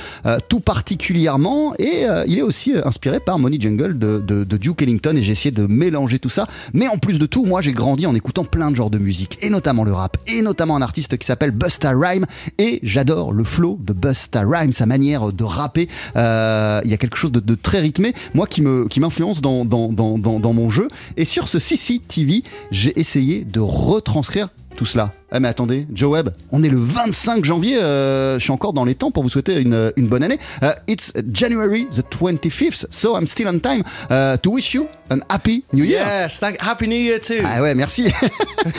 tout 0.47 0.59
particulièrement. 0.59 1.73
Et 1.79 2.05
il 2.27 2.37
est 2.37 2.41
aussi 2.41 2.73
inspiré 2.83 3.19
par 3.19 3.39
Money 3.39 3.57
Jungle 3.59 3.97
de, 3.97 4.19
de- 4.19 4.57
Duke 4.57 4.81
Ellington 4.81 5.15
et 5.15 5.23
j'ai 5.23 5.31
essayé 5.31 5.51
de 5.51 5.65
mélanger 5.65 6.19
tout 6.19 6.29
ça. 6.29 6.47
Mais 6.73 6.87
en 6.87 6.97
plus 6.97 7.19
de 7.19 7.25
tout 7.25 7.45
moi 7.45 7.61
j'ai 7.61 7.71
grandi 7.71 8.05
en 8.05 8.15
écoutant 8.15 8.43
plein 8.43 8.71
de 8.71 8.75
genres 8.75 8.89
de 8.89 8.97
musique 8.97 9.37
et 9.41 9.49
notamment 9.49 9.83
le 9.83 9.93
rap 9.93 10.17
et 10.27 10.41
notamment 10.41 10.75
un 10.75 10.81
artiste 10.81 11.17
qui 11.17 11.25
s'appelle 11.25 11.51
Busta 11.51 11.91
Rhymes 11.93 12.25
et 12.57 12.79
j'adore 12.83 13.31
le 13.33 13.43
flow 13.43 13.77
de 13.81 13.93
Busta 13.93 14.41
Rhymes 14.45 14.73
sa 14.73 14.85
manière 14.85 15.31
de 15.31 15.43
rapper. 15.43 15.87
Il 16.15 16.89
y 16.89 16.93
a 16.93 16.97
quelque 16.97 17.17
chose 17.17 17.31
de 17.31 17.55
très 17.55 17.79
rythmé 17.79 18.13
moi 18.33 18.47
qui 18.47 18.61
me 18.61 18.87
qui 18.87 18.99
m'influence 18.99 19.41
dans, 19.41 19.65
dans, 19.65 19.91
dans, 19.91 20.17
dans, 20.17 20.39
dans 20.39 20.53
mon 20.53 20.69
jeu 20.69 20.87
et 21.17 21.25
sur 21.25 21.47
ce 21.47 21.59
CCTV 21.59 22.43
j'ai 22.71 22.99
essayé 22.99 23.45
de 23.45 23.59
retranscrire 23.59 24.49
tout 24.75 24.85
cela. 24.85 25.09
Ah 25.31 25.39
mais 25.41 25.49
attendez, 25.49 25.85
Joe 25.93 26.11
Webb, 26.11 26.29
on 26.53 26.63
est 26.63 26.69
le 26.69 26.77
25 26.77 27.43
janvier, 27.43 27.81
euh, 27.81 28.39
je 28.39 28.43
suis 28.43 28.51
encore 28.51 28.71
dans 28.71 28.85
les 28.85 28.95
temps 28.95 29.11
pour 29.11 29.23
vous 29.23 29.29
souhaiter 29.29 29.59
une, 29.59 29.91
une 29.97 30.07
bonne 30.07 30.23
année. 30.23 30.39
Euh, 30.63 30.71
it's 30.87 31.11
January 31.33 31.85
the 31.91 32.01
25th, 32.09 32.85
so 32.89 33.17
I'm 33.17 33.27
still 33.27 33.49
on 33.49 33.59
time 33.59 33.83
uh, 34.09 34.37
to 34.37 34.51
wish 34.51 34.73
you 34.73 34.87
an 35.09 35.19
happy 35.29 35.65
new 35.73 35.83
year. 35.83 35.99
Yes, 35.99 36.39
thank, 36.39 36.61
happy 36.61 36.87
New 36.87 36.95
Year 36.97 37.19
too. 37.19 37.41
Ah 37.43 37.61
ouais, 37.61 37.75
merci. 37.75 38.05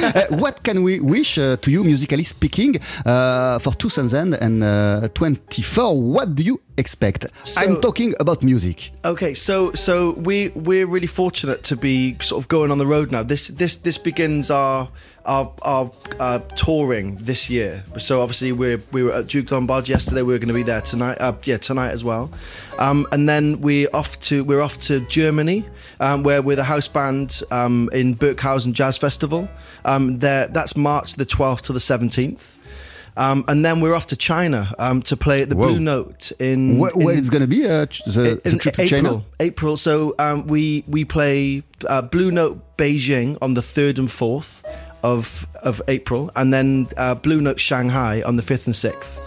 Uh, 0.01 0.25
what 0.37 0.63
can 0.63 0.83
we 0.83 1.01
wish 1.01 1.39
uh, 1.39 1.57
to 1.57 1.71
you, 1.71 1.83
musically 1.83 2.23
speaking, 2.25 2.79
uh, 3.07 3.59
for 3.61 3.75
2024? 3.75 5.95
What 5.95 6.35
do 6.35 6.43
you 6.43 6.61
expect? 6.81 7.27
So- 7.45 7.61
I'm 7.61 7.81
talking 7.81 8.15
about 8.19 8.43
music. 8.43 8.91
Okay, 9.05 9.35
so 9.35 9.73
so 9.75 10.13
we 10.13 10.49
we're 10.49 10.87
really 10.87 11.07
fortunate 11.07 11.63
to 11.65 11.77
be 11.77 12.17
sort 12.21 12.43
of 12.43 12.49
going 12.49 12.71
on 12.73 12.79
the 12.79 12.87
road 12.87 13.13
now. 13.13 13.23
This 13.23 13.49
this 13.49 13.77
this 13.77 13.99
begins 13.99 14.51
our 14.51 14.89
our 15.27 15.53
our 15.63 15.91
uh, 16.19 16.39
touring 16.57 17.17
this 17.17 17.49
year. 17.51 17.85
So 17.99 18.21
obviously 18.21 18.53
we're 18.53 18.81
we 18.93 19.03
were 19.03 19.13
at 19.13 19.27
Duke 19.29 19.51
Lombard 19.51 19.89
yesterday. 19.89 20.23
We're 20.23 20.39
going 20.39 20.49
to 20.49 20.55
be 20.55 20.63
there 20.63 20.81
tonight. 20.81 21.19
Uh, 21.21 21.35
yeah, 21.45 21.59
tonight 21.59 21.91
as 21.91 22.03
well. 22.03 22.31
Um, 22.79 23.07
and 23.13 23.29
then 23.29 23.61
we 23.61 23.87
off 23.89 24.19
to 24.21 24.43
we're 24.45 24.63
off 24.63 24.79
to 24.89 25.01
Germany, 25.07 25.65
um, 26.01 26.23
where 26.23 26.43
we're 26.43 26.57
the 26.57 26.65
house 26.65 26.89
band 26.89 27.43
um, 27.51 27.89
in 27.93 28.15
Burghausen 28.17 28.73
Jazz 28.73 28.99
Festival. 28.99 29.49
Um, 29.85 30.19
there 30.19 30.49
that's 30.49 30.77
March 30.77 31.15
the 31.15 31.27
12th 31.27 31.63
to 31.63 31.73
the 31.73 31.79
17th. 31.79 32.55
Um, 33.21 33.45
and 33.49 33.63
then 33.65 33.81
we're 33.83 33.95
off 33.95 34.07
to 34.09 34.17
China 34.17 34.75
um, 34.79 35.03
to 35.03 35.15
play 35.17 35.43
at 35.43 35.51
the 35.51 35.57
Whoa. 35.57 35.69
Blue 35.69 35.79
Note 35.79 36.33
in 36.39 36.79
Where, 36.79 36.91
where 36.93 37.13
in- 37.13 37.19
it's 37.21 37.29
gonna 37.29 37.47
be 37.47 37.67
uh, 37.67 37.85
the 38.07 38.41
in 38.47 38.59
trip 38.59 38.77
to 38.77 38.83
April. 38.83 39.03
China? 39.03 39.25
April. 39.41 39.77
So 39.77 40.15
um, 40.19 40.47
we 40.47 40.85
we 40.89 41.05
play 41.05 41.63
uh, 41.87 42.01
Blue 42.03 42.31
Note 42.31 42.77
Beijing 42.79 43.37
on 43.43 43.55
the 43.55 43.63
third 43.63 43.99
and 43.99 44.11
fourth 44.11 44.65
of 45.03 45.47
of 45.63 45.83
April, 45.89 46.31
and 46.35 46.53
then 46.53 46.89
uh, 46.97 47.15
Blue 47.15 47.41
Note 47.43 47.61
Shanghai 47.61 48.23
on 48.23 48.37
the 48.37 48.43
fifth 48.43 48.67
and 48.67 48.75
sixth. 48.75 49.21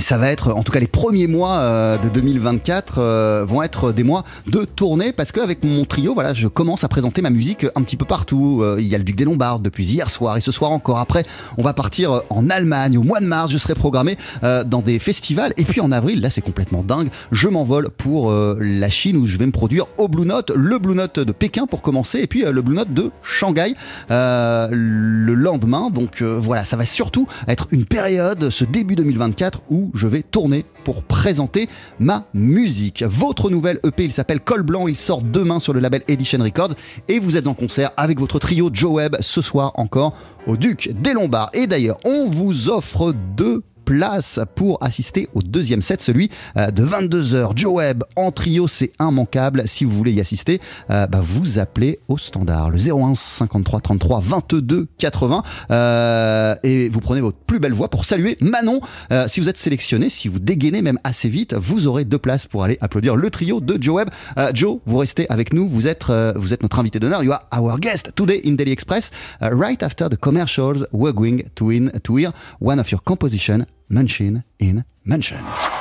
Ça 0.00 0.16
va 0.16 0.30
être, 0.30 0.52
en 0.52 0.62
tout 0.62 0.70
cas 0.70 0.80
les 0.80 0.86
premiers 0.86 1.26
mois 1.26 1.58
euh, 1.58 1.98
de 1.98 2.08
2024 2.08 2.94
euh, 2.98 3.44
vont 3.46 3.62
être 3.62 3.92
des 3.92 4.04
mois 4.04 4.24
de 4.46 4.64
tournée 4.64 5.12
parce 5.12 5.32
qu'avec 5.32 5.64
mon 5.64 5.84
trio, 5.84 6.14
voilà, 6.14 6.34
je 6.34 6.46
commence 6.46 6.84
à 6.84 6.88
présenter 6.88 7.20
ma 7.20 7.30
musique 7.30 7.66
un 7.74 7.82
petit 7.82 7.96
peu 7.96 8.04
partout. 8.04 8.60
Euh, 8.62 8.76
il 8.78 8.86
y 8.86 8.94
a 8.94 8.98
le 8.98 9.04
Duc 9.04 9.16
des 9.16 9.24
Lombards 9.24 9.60
depuis 9.60 9.84
hier 9.84 10.10
soir 10.10 10.36
et 10.36 10.40
ce 10.40 10.52
soir 10.52 10.70
encore. 10.70 10.98
Après, 10.98 11.24
on 11.58 11.62
va 11.62 11.72
partir 11.72 12.22
en 12.30 12.50
Allemagne 12.50 12.98
au 12.98 13.02
mois 13.02 13.20
de 13.20 13.26
mars. 13.26 13.50
Je 13.50 13.58
serai 13.58 13.74
programmé 13.74 14.16
dans 14.42 14.82
des 14.82 14.98
festivals 14.98 15.52
et 15.56 15.64
puis 15.64 15.80
en 15.80 15.90
avril, 15.92 16.20
là 16.20 16.30
c'est 16.30 16.40
complètement 16.40 16.82
dingue. 16.82 17.10
Je 17.30 17.48
m'envole 17.48 17.90
pour 17.90 18.32
la 18.32 18.90
Chine 18.90 19.16
où 19.16 19.26
je 19.26 19.38
vais 19.38 19.46
me 19.46 19.52
produire 19.52 19.86
au 19.98 20.08
Blue 20.08 20.26
Note, 20.26 20.52
le 20.54 20.78
Blue 20.78 20.94
Note 20.94 21.18
de 21.18 21.32
Pékin 21.32 21.66
pour 21.66 21.82
commencer 21.82 22.20
et 22.20 22.26
puis 22.26 22.42
le 22.42 22.62
Blue 22.62 22.76
Note 22.76 22.92
de 22.92 23.10
Shanghai 23.22 23.74
le 24.08 25.34
lendemain. 25.34 25.90
Donc 25.90 26.22
voilà, 26.22 26.64
ça 26.64 26.76
va 26.76 26.86
surtout 26.86 27.26
être 27.48 27.68
une 27.70 27.84
période, 27.84 28.50
ce 28.50 28.64
début 28.64 28.96
2024 28.96 29.61
où 29.70 29.90
je 29.94 30.06
vais 30.06 30.22
tourner 30.22 30.64
pour 30.84 31.02
présenter 31.02 31.68
ma 31.98 32.24
musique. 32.34 33.02
Votre 33.06 33.50
nouvelle 33.50 33.78
EP, 33.84 34.04
il 34.04 34.12
s'appelle 34.12 34.40
Col 34.40 34.62
Blanc, 34.62 34.88
il 34.88 34.96
sort 34.96 35.22
demain 35.22 35.60
sur 35.60 35.72
le 35.72 35.80
label 35.80 36.02
Edition 36.08 36.38
Records 36.38 36.74
et 37.08 37.18
vous 37.18 37.36
êtes 37.36 37.46
en 37.46 37.54
concert 37.54 37.90
avec 37.96 38.18
votre 38.18 38.38
trio 38.38 38.70
Joe 38.72 38.92
Webb 38.92 39.16
ce 39.20 39.42
soir 39.42 39.72
encore 39.76 40.14
au 40.46 40.56
Duc 40.56 40.90
des 41.00 41.12
Lombards. 41.12 41.50
Et 41.54 41.66
d'ailleurs, 41.66 41.98
on 42.04 42.28
vous 42.28 42.68
offre 42.68 43.14
deux 43.36 43.62
places 43.84 44.40
pour 44.54 44.82
assister 44.82 45.28
au 45.34 45.42
deuxième 45.42 45.82
set, 45.82 46.02
celui 46.02 46.30
euh, 46.56 46.70
de 46.70 46.84
22h. 46.84 47.52
Joe 47.56 47.72
Webb 47.74 48.04
en 48.16 48.30
trio, 48.30 48.68
c'est 48.68 48.92
immanquable. 49.00 49.62
Si 49.66 49.84
vous 49.84 49.96
voulez 49.96 50.12
y 50.12 50.20
assister, 50.20 50.60
euh, 50.90 51.06
bah, 51.06 51.20
vous 51.22 51.58
appelez 51.58 52.00
au 52.08 52.18
standard 52.18 52.70
le 52.70 52.78
01 52.78 53.14
53 53.14 53.80
33 53.80 54.20
22 54.20 54.88
80 54.98 55.42
euh, 55.70 56.54
et 56.62 56.88
vous 56.88 57.00
prenez 57.00 57.20
votre 57.20 57.38
plus 57.38 57.58
belle 57.58 57.72
voix 57.72 57.88
pour 57.88 58.04
saluer 58.04 58.36
Manon. 58.40 58.80
Euh, 59.10 59.26
si 59.28 59.40
vous 59.40 59.48
êtes 59.48 59.58
sélectionné, 59.58 60.08
si 60.08 60.28
vous 60.28 60.38
dégainez 60.38 60.82
même 60.82 60.98
assez 61.04 61.28
vite, 61.28 61.54
vous 61.54 61.86
aurez 61.86 62.04
deux 62.04 62.18
places 62.18 62.46
pour 62.46 62.64
aller 62.64 62.78
applaudir 62.80 63.16
le 63.16 63.30
trio 63.30 63.60
de 63.60 63.80
Joe 63.80 63.96
Webb. 63.96 64.10
Joe, 64.54 64.78
vous 64.86 64.98
restez 64.98 65.28
avec 65.30 65.52
nous. 65.52 65.68
Vous 65.68 65.86
êtes, 65.86 66.04
vous 66.36 66.54
êtes 66.54 66.62
notre 66.62 66.78
invité 66.78 66.98
d'honneur. 66.98 67.22
You 67.22 67.32
are 67.32 67.46
our 67.52 67.78
guest 67.78 68.12
today 68.14 68.40
in 68.44 68.52
Daily 68.52 68.72
Express. 68.72 69.10
Right 69.40 69.82
after 69.82 70.08
the 70.08 70.16
commercials, 70.16 70.86
we're 70.92 71.12
going 71.12 71.44
to, 71.54 71.90
to 72.00 72.16
hear 72.16 72.32
one 72.60 72.78
of 72.78 72.90
your 72.90 73.00
composition, 73.04 73.64
Munchin 73.90 74.44
in 74.58 74.84
Mansion. 75.04 75.71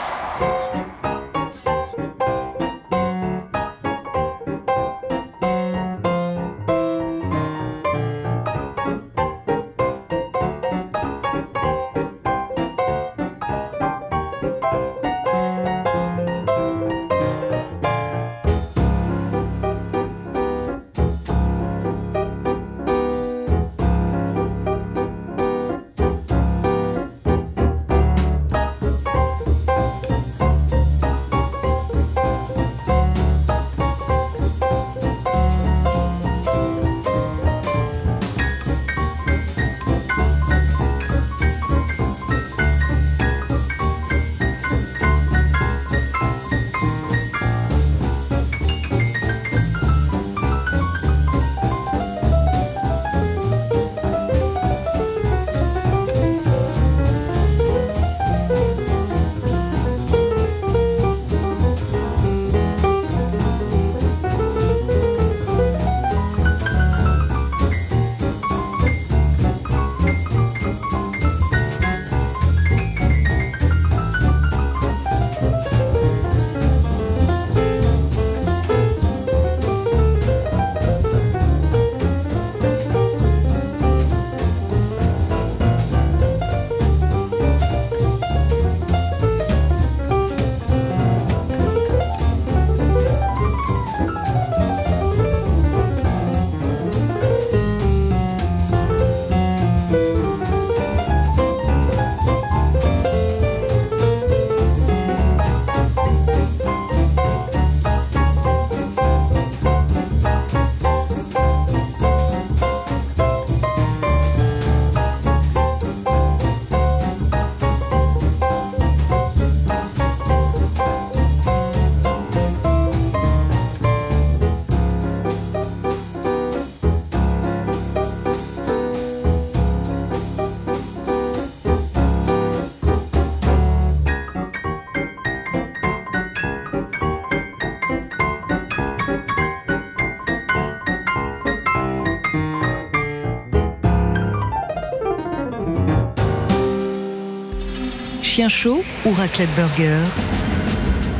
Chaud 148.50 148.84
ou 149.06 149.12
raclette 149.14 149.50
burger? 149.56 150.00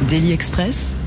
Daily 0.08 0.32
Express? 0.32 1.01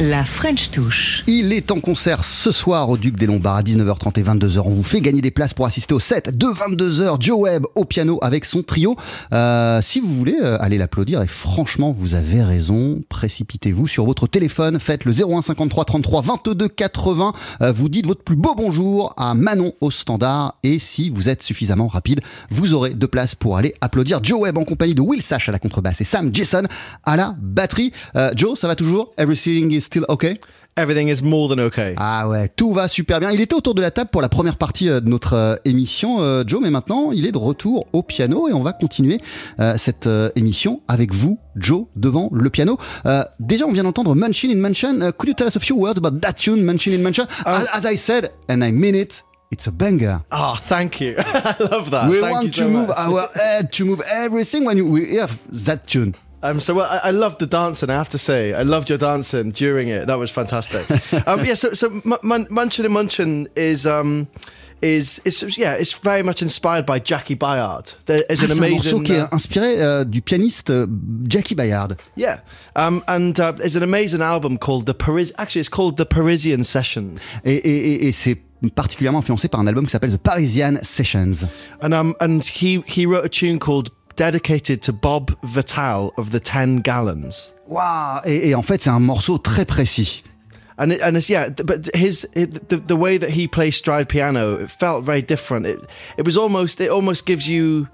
La 0.00 0.24
French 0.24 0.70
Touche. 0.70 1.22
Il 1.26 1.52
est 1.52 1.70
en 1.70 1.80
concert 1.80 2.24
ce 2.24 2.50
soir 2.50 2.88
au 2.88 2.96
Duc 2.96 3.16
des 3.16 3.26
Lombards 3.26 3.56
à 3.56 3.62
19h30 3.62 4.18
et 4.18 4.22
22h. 4.22 4.62
On 4.64 4.70
vous 4.70 4.82
fait 4.82 5.00
gagner 5.00 5.20
des 5.20 5.30
places 5.30 5.54
pour 5.54 5.66
assister 5.66 5.94
au 5.94 6.00
set 6.00 6.36
de 6.36 6.46
22h. 6.46 7.20
Joe 7.20 7.38
Webb 7.38 7.66
au 7.74 7.84
piano 7.84 8.18
avec 8.22 8.44
son 8.44 8.62
trio. 8.62 8.96
Euh, 9.32 9.80
si 9.82 10.00
vous 10.00 10.12
voulez 10.12 10.38
euh, 10.40 10.56
aller 10.60 10.78
l'applaudir, 10.78 11.22
et 11.22 11.26
franchement, 11.26 11.92
vous 11.96 12.14
avez 12.14 12.42
raison, 12.42 13.02
précipitez-vous 13.08 13.86
sur 13.86 14.04
votre 14.04 14.26
téléphone, 14.26 14.80
faites 14.80 15.04
le 15.04 15.12
01 15.12 15.42
53 15.42 15.84
33 15.84 16.22
22 16.22 16.68
80. 16.68 17.32
vous 17.74 17.88
dites 17.88 18.06
votre 18.06 18.22
plus 18.22 18.36
beau 18.36 18.54
bonjour 18.56 19.12
à 19.16 19.34
Manon 19.34 19.72
au 19.80 19.90
standard. 19.90 20.56
Et 20.62 20.78
si 20.78 21.10
vous 21.10 21.28
êtes 21.28 21.42
suffisamment 21.42 21.88
rapide, 21.88 22.20
vous 22.50 22.74
aurez 22.74 22.90
deux 22.90 23.08
places 23.08 23.34
pour 23.34 23.56
aller 23.56 23.74
applaudir 23.80 24.20
Joe 24.22 24.40
Webb 24.40 24.58
en 24.58 24.64
compagnie 24.64 24.94
de 24.94 25.00
Will 25.00 25.22
Sash 25.22 25.48
à 25.48 25.52
la 25.52 25.58
contrebasse 25.58 26.00
et 26.00 26.04
Sam 26.04 26.30
Jason 26.32 26.62
à 27.04 27.16
la 27.16 27.36
batterie. 27.40 27.92
Euh, 28.16 28.32
Joe, 28.34 28.58
ça 28.58 28.68
va 28.68 28.74
toujours? 28.74 29.12
Everything 29.18 29.72
is 29.72 29.81
still 29.82 30.04
okay? 30.08 30.38
Everything 30.74 31.08
is 31.08 31.22
more 31.22 31.54
than 31.54 31.62
okay. 31.66 31.94
Ah 31.98 32.26
ouais, 32.28 32.48
tout 32.48 32.72
va 32.72 32.88
super 32.88 33.20
bien. 33.20 33.30
Il 33.30 33.42
était 33.42 33.54
autour 33.54 33.74
de 33.74 33.82
la 33.82 33.90
table 33.90 34.08
pour 34.10 34.22
la 34.22 34.30
première 34.30 34.56
partie 34.56 34.88
euh, 34.88 35.00
de 35.00 35.08
notre 35.08 35.34
euh, 35.34 35.56
émission, 35.66 36.22
euh, 36.22 36.44
Joe, 36.46 36.62
mais 36.62 36.70
maintenant 36.70 37.12
il 37.12 37.26
est 37.26 37.32
de 37.32 37.36
retour 37.36 37.86
au 37.92 38.02
piano 38.02 38.48
et 38.48 38.54
on 38.54 38.62
va 38.62 38.72
continuer 38.72 39.18
cette 39.76 40.08
émission 40.34 40.80
avec 40.88 41.12
vous, 41.12 41.38
Joe, 41.56 41.84
devant 41.96 42.30
le 42.32 42.48
piano. 42.48 42.78
déjà, 43.38 43.66
on 43.66 43.72
vient 43.72 43.84
d'entendre 43.84 44.14
Munchin 44.14 44.50
in 44.50 44.56
Mansion. 44.56 45.12
could 45.18 45.28
you 45.28 45.34
tell 45.34 45.46
us 45.46 45.56
a 45.56 45.60
few 45.60 45.76
words 45.76 45.98
about 45.98 46.18
that 46.20 46.34
tune, 46.34 46.64
Munchin 46.64 46.92
in 46.92 47.02
Mansion? 47.02 47.26
As, 47.44 47.66
as, 47.72 47.84
I 47.84 47.96
said, 47.96 48.30
and 48.48 48.62
I 48.62 48.72
mean 48.72 48.94
it, 48.94 49.22
it's 49.50 49.66
a 49.66 49.70
banger. 49.70 50.20
Oh, 50.30 50.54
thank 50.68 51.00
you. 51.00 51.16
I 51.18 51.56
love 51.58 51.90
that. 51.90 52.08
We 52.08 52.20
thank 52.20 52.32
want 52.32 52.54
to 52.54 52.68
move 52.68 52.90
our 52.90 53.28
head, 53.34 53.72
to 53.74 53.84
move 53.84 54.00
everything 54.06 54.64
when 54.64 54.78
you, 54.78 54.86
we 54.86 55.04
hear 55.06 55.28
that 55.52 55.86
tune. 55.86 56.14
Um, 56.42 56.60
so 56.60 56.74
well, 56.74 56.88
I, 56.90 57.08
I 57.08 57.10
loved 57.10 57.38
the 57.38 57.46
dancing. 57.46 57.90
I 57.90 57.94
have 57.94 58.08
to 58.10 58.18
say, 58.18 58.52
I 58.52 58.62
loved 58.62 58.88
your 58.88 58.98
dancing 58.98 59.52
during 59.52 59.88
it. 59.88 60.06
That 60.06 60.18
was 60.18 60.30
fantastic. 60.30 60.90
um, 61.26 61.44
yeah. 61.44 61.54
So, 61.54 61.72
so 61.72 61.88
M- 61.88 62.02
Munchin 62.22 62.84
and 62.84 62.94
Munchin 62.94 63.48
is. 63.56 63.86
Um, 63.86 64.28
is, 64.82 65.20
is 65.24 65.56
yeah, 65.56 65.74
it's 65.74 65.92
very 65.92 66.24
much 66.24 66.42
inspired 66.42 66.84
by 66.84 66.98
Jackie 66.98 67.36
Bayard. 67.36 67.92
There 68.06 68.24
is 68.28 68.42
ah, 68.42 68.46
an 68.46 68.58
amazing. 68.58 68.64
Un 68.64 68.70
morceau 68.72 69.00
qui 69.00 69.12
est 69.12 69.20
uh, 69.20 69.28
inspiré 69.30 69.80
uh, 69.80 70.04
du 70.04 70.20
pianiste 70.20 70.70
uh, 70.70 70.86
Jackie 71.28 71.54
Bayard. 71.54 71.96
Yeah, 72.16 72.40
um, 72.74 73.04
and 73.06 73.38
uh, 73.38 73.52
there's 73.52 73.76
an 73.76 73.84
amazing 73.84 74.22
album 74.22 74.58
called 74.58 74.86
the 74.86 74.94
Paris. 74.94 75.30
Actually, 75.38 75.60
it's 75.60 75.68
called 75.68 75.98
the 75.98 76.04
Parisian 76.04 76.64
Sessions. 76.64 77.20
Et, 77.44 77.60
et, 77.64 77.92
et, 77.92 78.08
et 78.08 78.12
c'est 78.12 78.38
particulièrement 78.70 79.20
influencé 79.20 79.48
par 79.48 79.60
un 79.60 79.66
album 79.66 79.84
qui 79.84 79.90
s'appelle 79.90 80.12
The 80.12 80.18
Parisian 80.18 80.78
Sessions. 80.82 81.48
And 81.80 81.92
um, 81.92 82.14
and 82.20 82.40
he 82.42 82.82
he 82.86 83.06
wrote 83.06 83.24
a 83.24 83.28
tune 83.28 83.58
called 83.58 83.90
dedicated 84.16 84.82
to 84.82 84.92
Bob 84.92 85.36
Vital 85.42 86.12
of 86.16 86.30
the 86.30 86.40
Ten 86.40 86.76
Gallons. 86.76 87.52
Wow! 87.66 88.20
Et, 88.24 88.50
et 88.50 88.54
en 88.54 88.62
fait, 88.62 88.82
c'est 88.82 88.90
un 88.90 89.00
morceau 89.00 89.38
très 89.38 89.64
précis. 89.66 90.22
and 90.78 90.92
it, 90.92 91.00
and 91.00 91.16
it's 91.16 91.28
yeah 91.28 91.48
but 91.48 91.94
his 91.94 92.26
the, 92.32 92.82
the 92.86 92.96
way 92.96 93.16
that 93.16 93.30
he 93.30 93.46
plays 93.46 93.76
stride 93.76 94.08
piano 94.08 94.56
it 94.56 94.70
felt 94.70 95.04
very 95.04 95.22
different 95.22 95.66
it 95.66 95.78
it 96.16 96.24
was 96.24 96.36
almost 96.36 96.80
it 96.80 96.90
almost 96.90 97.26
gives 97.26 97.48
you 97.48 97.88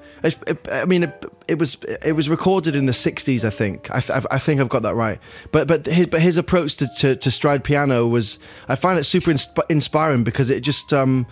i 0.73 0.85
mean 0.85 1.05
it, 1.05 1.25
it 1.49 1.59
was 1.59 1.77
it 2.03 2.13
was 2.13 2.29
recorded 2.29 2.77
in 2.77 2.87
the 2.87 2.93
60s 2.93 3.45
i 3.45 3.51
think 3.51 3.91
i, 3.91 3.99
I 4.31 4.39
think 4.39 4.61
i've 4.61 4.69
got 4.69 4.83
that 4.83 4.95
right 4.95 5.19
but 5.53 5.67
but 5.67 5.87
his 5.87 6.07
but 6.07 6.21
his 6.21 6.39
approach 6.39 6.77
to, 6.77 6.89
to, 6.99 7.17
to 7.17 7.31
stride 7.31 7.65
piano 7.65 8.07
was 8.07 8.39
i 8.69 8.75
find 8.75 8.99
it 8.99 9.05
super 9.05 9.31
insp- 9.33 9.63
inspiring 9.69 10.25
because 10.25 10.49
it 10.49 10.61
just 10.61 10.93
um 10.93 11.27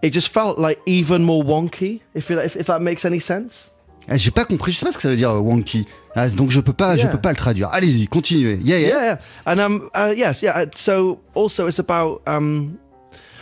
it 0.00 0.10
just 0.10 0.28
felt 0.28 0.58
like 0.58 0.80
even 0.86 1.22
more 1.24 1.42
wonky 1.42 2.00
if, 2.14 2.30
if, 2.30 2.56
if 2.56 2.66
that 2.66 2.82
makes 2.82 3.04
any 3.04 3.18
sense 3.18 3.70
Eh, 4.10 4.18
j'ai 4.18 4.30
pas 4.30 4.44
compris, 4.44 4.72
je 4.72 4.78
sais 4.78 4.84
pas 4.84 4.92
ce 4.92 4.96
que 4.96 5.02
ça 5.02 5.08
veut 5.08 5.16
dire 5.16 5.30
euh, 5.30 5.38
wonky. 5.38 5.86
Ah, 6.14 6.28
donc 6.28 6.50
je 6.50 6.60
peux 6.60 6.72
pas, 6.72 6.94
yeah. 6.94 7.04
je 7.04 7.10
peux 7.10 7.20
pas 7.20 7.30
le 7.30 7.36
traduire. 7.36 7.70
Allez-y, 7.72 8.06
continuez. 8.06 8.58
Yeah, 8.62 8.78
yeah. 8.78 8.88
Yeah, 8.88 9.04
yeah. 9.04 9.18
And 9.46 9.58
um, 9.58 9.90
uh, 9.94 10.12
yes, 10.14 10.42
yeah. 10.42 10.62
Uh, 10.62 10.66
so 10.74 11.20
also 11.34 11.66
it's 11.66 11.78
about 11.78 12.22
um, 12.26 12.78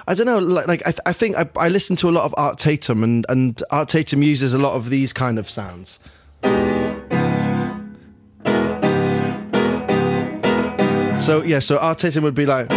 I 0.07 0.15
don't 0.15 0.27
know, 0.27 0.39
like, 0.39 0.69
like 0.69 0.83
I, 0.87 0.93
th- 0.93 1.01
I 1.05 1.13
think 1.13 1.37
I, 1.37 1.47
I 1.57 1.69
listen 1.69 1.97
to 1.97 2.09
a 2.09 2.13
lot 2.13 2.25
of 2.25 2.35
Art 2.37 2.59
Tatum, 2.59 3.03
and 3.03 3.27
and 3.29 3.63
Art 3.71 3.89
Tatum 3.89 4.23
uses 4.23 4.55
a 4.55 4.59
lot 4.59 4.75
of 4.75 4.89
these 4.89 5.13
kind 5.13 5.39
of 5.39 5.51
sounds. 5.51 5.99
So 11.21 11.43
yeah, 11.45 11.61
so 11.61 11.79
Art 11.79 11.99
Tatum 11.99 12.25
would 12.25 12.35
be 12.35 12.47
like. 12.47 12.71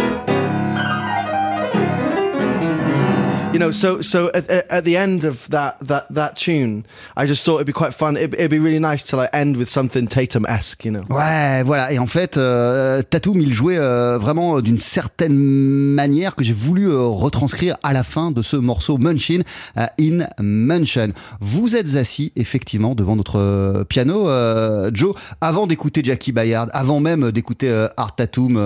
You 3.56 3.58
know, 3.58 3.70
so 3.70 4.02
so 4.02 4.30
at, 4.34 4.84
the 4.84 4.96
end 4.98 5.24
of 5.24 5.48
that 5.48 5.78
that 5.80 6.06
that 6.10 6.36
tune, 6.36 6.84
I 7.16 7.26
just 7.26 7.42
thought 7.42 7.56
it'd 7.56 7.66
be 7.66 7.72
quite 7.72 7.94
fun. 7.94 8.16
It'd, 8.16 8.34
it'd 8.34 8.50
be 8.50 8.58
really 8.58 8.78
nice 8.78 9.02
to 9.04 9.34
end 9.34 9.56
with 9.56 9.70
something 9.70 10.06
Tatum-esque, 10.06 10.84
you 10.84 10.90
know? 10.90 11.04
Ouais, 11.08 11.62
voilà. 11.64 11.90
Et 11.90 11.98
en 11.98 12.06
fait, 12.06 12.36
euh, 12.36 13.02
Tatum, 13.02 13.40
il 13.40 13.54
jouait 13.54 13.78
euh, 13.78 14.18
vraiment 14.18 14.60
d'une 14.60 14.78
certaine 14.78 15.38
manière 15.38 16.36
que 16.36 16.44
j'ai 16.44 16.52
voulu 16.52 16.88
euh, 16.88 17.06
retranscrire 17.06 17.78
à 17.82 17.94
la 17.94 18.04
fin 18.04 18.30
de 18.30 18.42
ce 18.42 18.56
morceau 18.56 18.98
Munchin 18.98 19.40
euh, 19.78 19.86
in 19.98 20.26
Mansion. 20.38 21.12
Vous 21.40 21.76
êtes 21.76 21.96
assis 21.96 22.32
effectivement 22.36 22.94
devant 22.94 23.16
notre 23.16 23.38
euh, 23.38 23.84
piano, 23.84 24.28
euh, 24.28 24.90
Joe, 24.92 25.14
avant 25.40 25.66
d'écouter 25.66 26.02
Jackie 26.04 26.32
Bayard, 26.32 26.68
avant 26.72 27.00
même 27.00 27.32
d'écouter 27.32 27.86
Art 27.96 28.14
Tatum. 28.16 28.56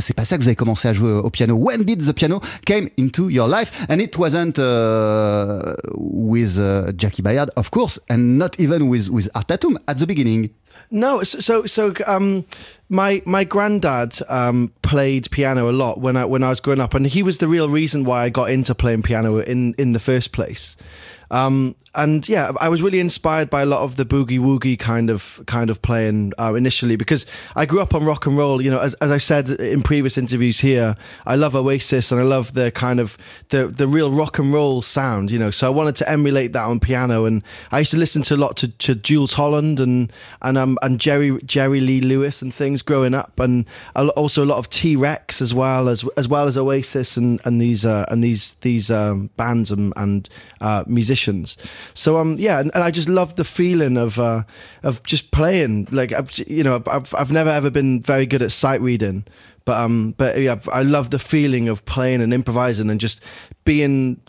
c'est 0.00 0.14
pas 0.14 0.26
ça 0.26 0.36
que 0.36 0.42
vous 0.42 0.48
avez 0.48 0.56
commencé 0.56 0.86
à 0.86 0.92
jouer 0.92 1.12
au 1.12 1.30
piano. 1.30 1.54
When 1.54 1.84
did 1.84 2.02
the 2.02 2.12
piano 2.12 2.42
came 2.66 2.88
into 2.98 3.30
your 3.30 3.48
life? 3.48 3.72
And 3.88 4.00
it 4.00 4.16
wasn't 4.18 4.58
uh, 4.58 5.76
with 5.94 6.58
uh, 6.58 6.92
Jackie 6.92 7.22
Bayard, 7.22 7.50
of 7.56 7.70
course, 7.70 7.98
and 8.08 8.38
not 8.38 8.58
even 8.60 8.88
with 8.88 9.08
with 9.08 9.28
Art 9.34 9.48
Tatum 9.48 9.78
at 9.88 9.98
the 9.98 10.06
beginning. 10.06 10.50
No, 10.90 11.22
so 11.24 11.66
so 11.66 11.92
um, 12.06 12.44
my 12.88 13.22
my 13.24 13.44
granddad 13.44 14.16
um, 14.28 14.72
played 14.82 15.30
piano 15.30 15.68
a 15.68 15.72
lot 15.72 16.00
when 16.00 16.16
I 16.16 16.24
when 16.24 16.42
I 16.42 16.48
was 16.48 16.60
growing 16.60 16.80
up, 16.80 16.94
and 16.94 17.06
he 17.06 17.22
was 17.22 17.38
the 17.38 17.48
real 17.48 17.68
reason 17.68 18.04
why 18.04 18.24
I 18.24 18.28
got 18.28 18.50
into 18.50 18.74
playing 18.74 19.02
piano 19.02 19.38
in 19.38 19.74
in 19.78 19.92
the 19.92 19.98
first 19.98 20.32
place. 20.32 20.76
Um, 21.30 21.74
and 21.94 22.28
yeah, 22.28 22.52
I 22.60 22.68
was 22.68 22.82
really 22.82 23.00
inspired 23.00 23.50
by 23.50 23.62
a 23.62 23.66
lot 23.66 23.80
of 23.80 23.96
the 23.96 24.04
boogie 24.04 24.38
woogie 24.38 24.78
kind 24.78 25.10
of 25.10 25.42
kind 25.46 25.70
of 25.70 25.80
playing 25.82 26.32
uh, 26.38 26.54
initially 26.54 26.96
because 26.96 27.26
I 27.56 27.66
grew 27.66 27.80
up 27.80 27.94
on 27.94 28.04
rock 28.04 28.26
and 28.26 28.36
roll. 28.36 28.60
You 28.62 28.70
know, 28.70 28.78
as, 28.78 28.94
as 28.94 29.10
I 29.10 29.18
said 29.18 29.50
in 29.50 29.82
previous 29.82 30.18
interviews 30.18 30.60
here, 30.60 30.94
I 31.24 31.36
love 31.36 31.56
Oasis 31.56 32.12
and 32.12 32.20
I 32.20 32.24
love 32.24 32.52
the 32.52 32.70
kind 32.70 33.00
of 33.00 33.16
the 33.48 33.66
the 33.66 33.88
real 33.88 34.12
rock 34.12 34.38
and 34.38 34.52
roll 34.52 34.82
sound. 34.82 35.30
You 35.30 35.38
know, 35.38 35.50
so 35.50 35.66
I 35.66 35.70
wanted 35.70 35.96
to 35.96 36.08
emulate 36.10 36.52
that 36.52 36.64
on 36.64 36.80
piano, 36.80 37.24
and 37.24 37.42
I 37.72 37.80
used 37.80 37.92
to 37.92 37.96
listen 37.96 38.22
to 38.22 38.34
a 38.34 38.36
lot 38.36 38.56
to, 38.58 38.68
to 38.68 38.94
Jules 38.94 39.32
Holland 39.32 39.80
and 39.80 40.12
and 40.42 40.58
um 40.58 40.78
and 40.82 41.00
Jerry 41.00 41.40
Jerry 41.44 41.80
Lee 41.80 42.02
Lewis 42.02 42.42
and 42.42 42.54
things 42.54 42.82
growing 42.82 43.14
up, 43.14 43.40
and 43.40 43.64
also 43.94 44.44
a 44.44 44.46
lot 44.46 44.58
of 44.58 44.68
T 44.68 44.96
Rex 44.96 45.40
as 45.40 45.54
well 45.54 45.88
as 45.88 46.04
as 46.16 46.28
well 46.28 46.46
as 46.46 46.58
Oasis 46.58 47.16
and 47.16 47.40
and 47.44 47.60
these 47.60 47.86
uh, 47.86 48.04
and 48.08 48.22
these 48.22 48.52
these 48.60 48.90
um, 48.90 49.30
bands 49.36 49.70
and, 49.70 49.94
and 49.96 50.28
uh, 50.60 50.84
musicians 50.86 51.15
So 51.94 52.18
um, 52.18 52.36
yeah, 52.38 52.60
and, 52.60 52.70
and 52.74 52.84
I 52.84 52.90
just 52.90 53.08
love 53.08 53.36
the 53.36 53.44
feeling 53.44 53.96
of 53.96 54.18
uh, 54.18 54.44
of 54.82 55.02
just 55.02 55.30
playing. 55.30 55.88
Like 55.90 56.12
I've, 56.12 56.36
you 56.46 56.62
know, 56.62 56.82
I've 56.86 57.14
I've 57.14 57.32
never 57.32 57.50
ever 57.50 57.70
been 57.70 58.02
very 58.02 58.26
good 58.26 58.42
at 58.42 58.52
sight 58.52 58.80
reading, 58.80 59.24
but 59.64 59.80
um, 59.80 60.14
but 60.16 60.40
yeah, 60.40 60.58
I 60.72 60.82
love 60.82 61.10
the 61.10 61.18
feeling 61.18 61.68
of 61.68 61.84
playing 61.86 62.22
and 62.22 62.32
improvising 62.32 62.90
and 62.90 63.00
just 63.00 63.20
being 63.64 64.20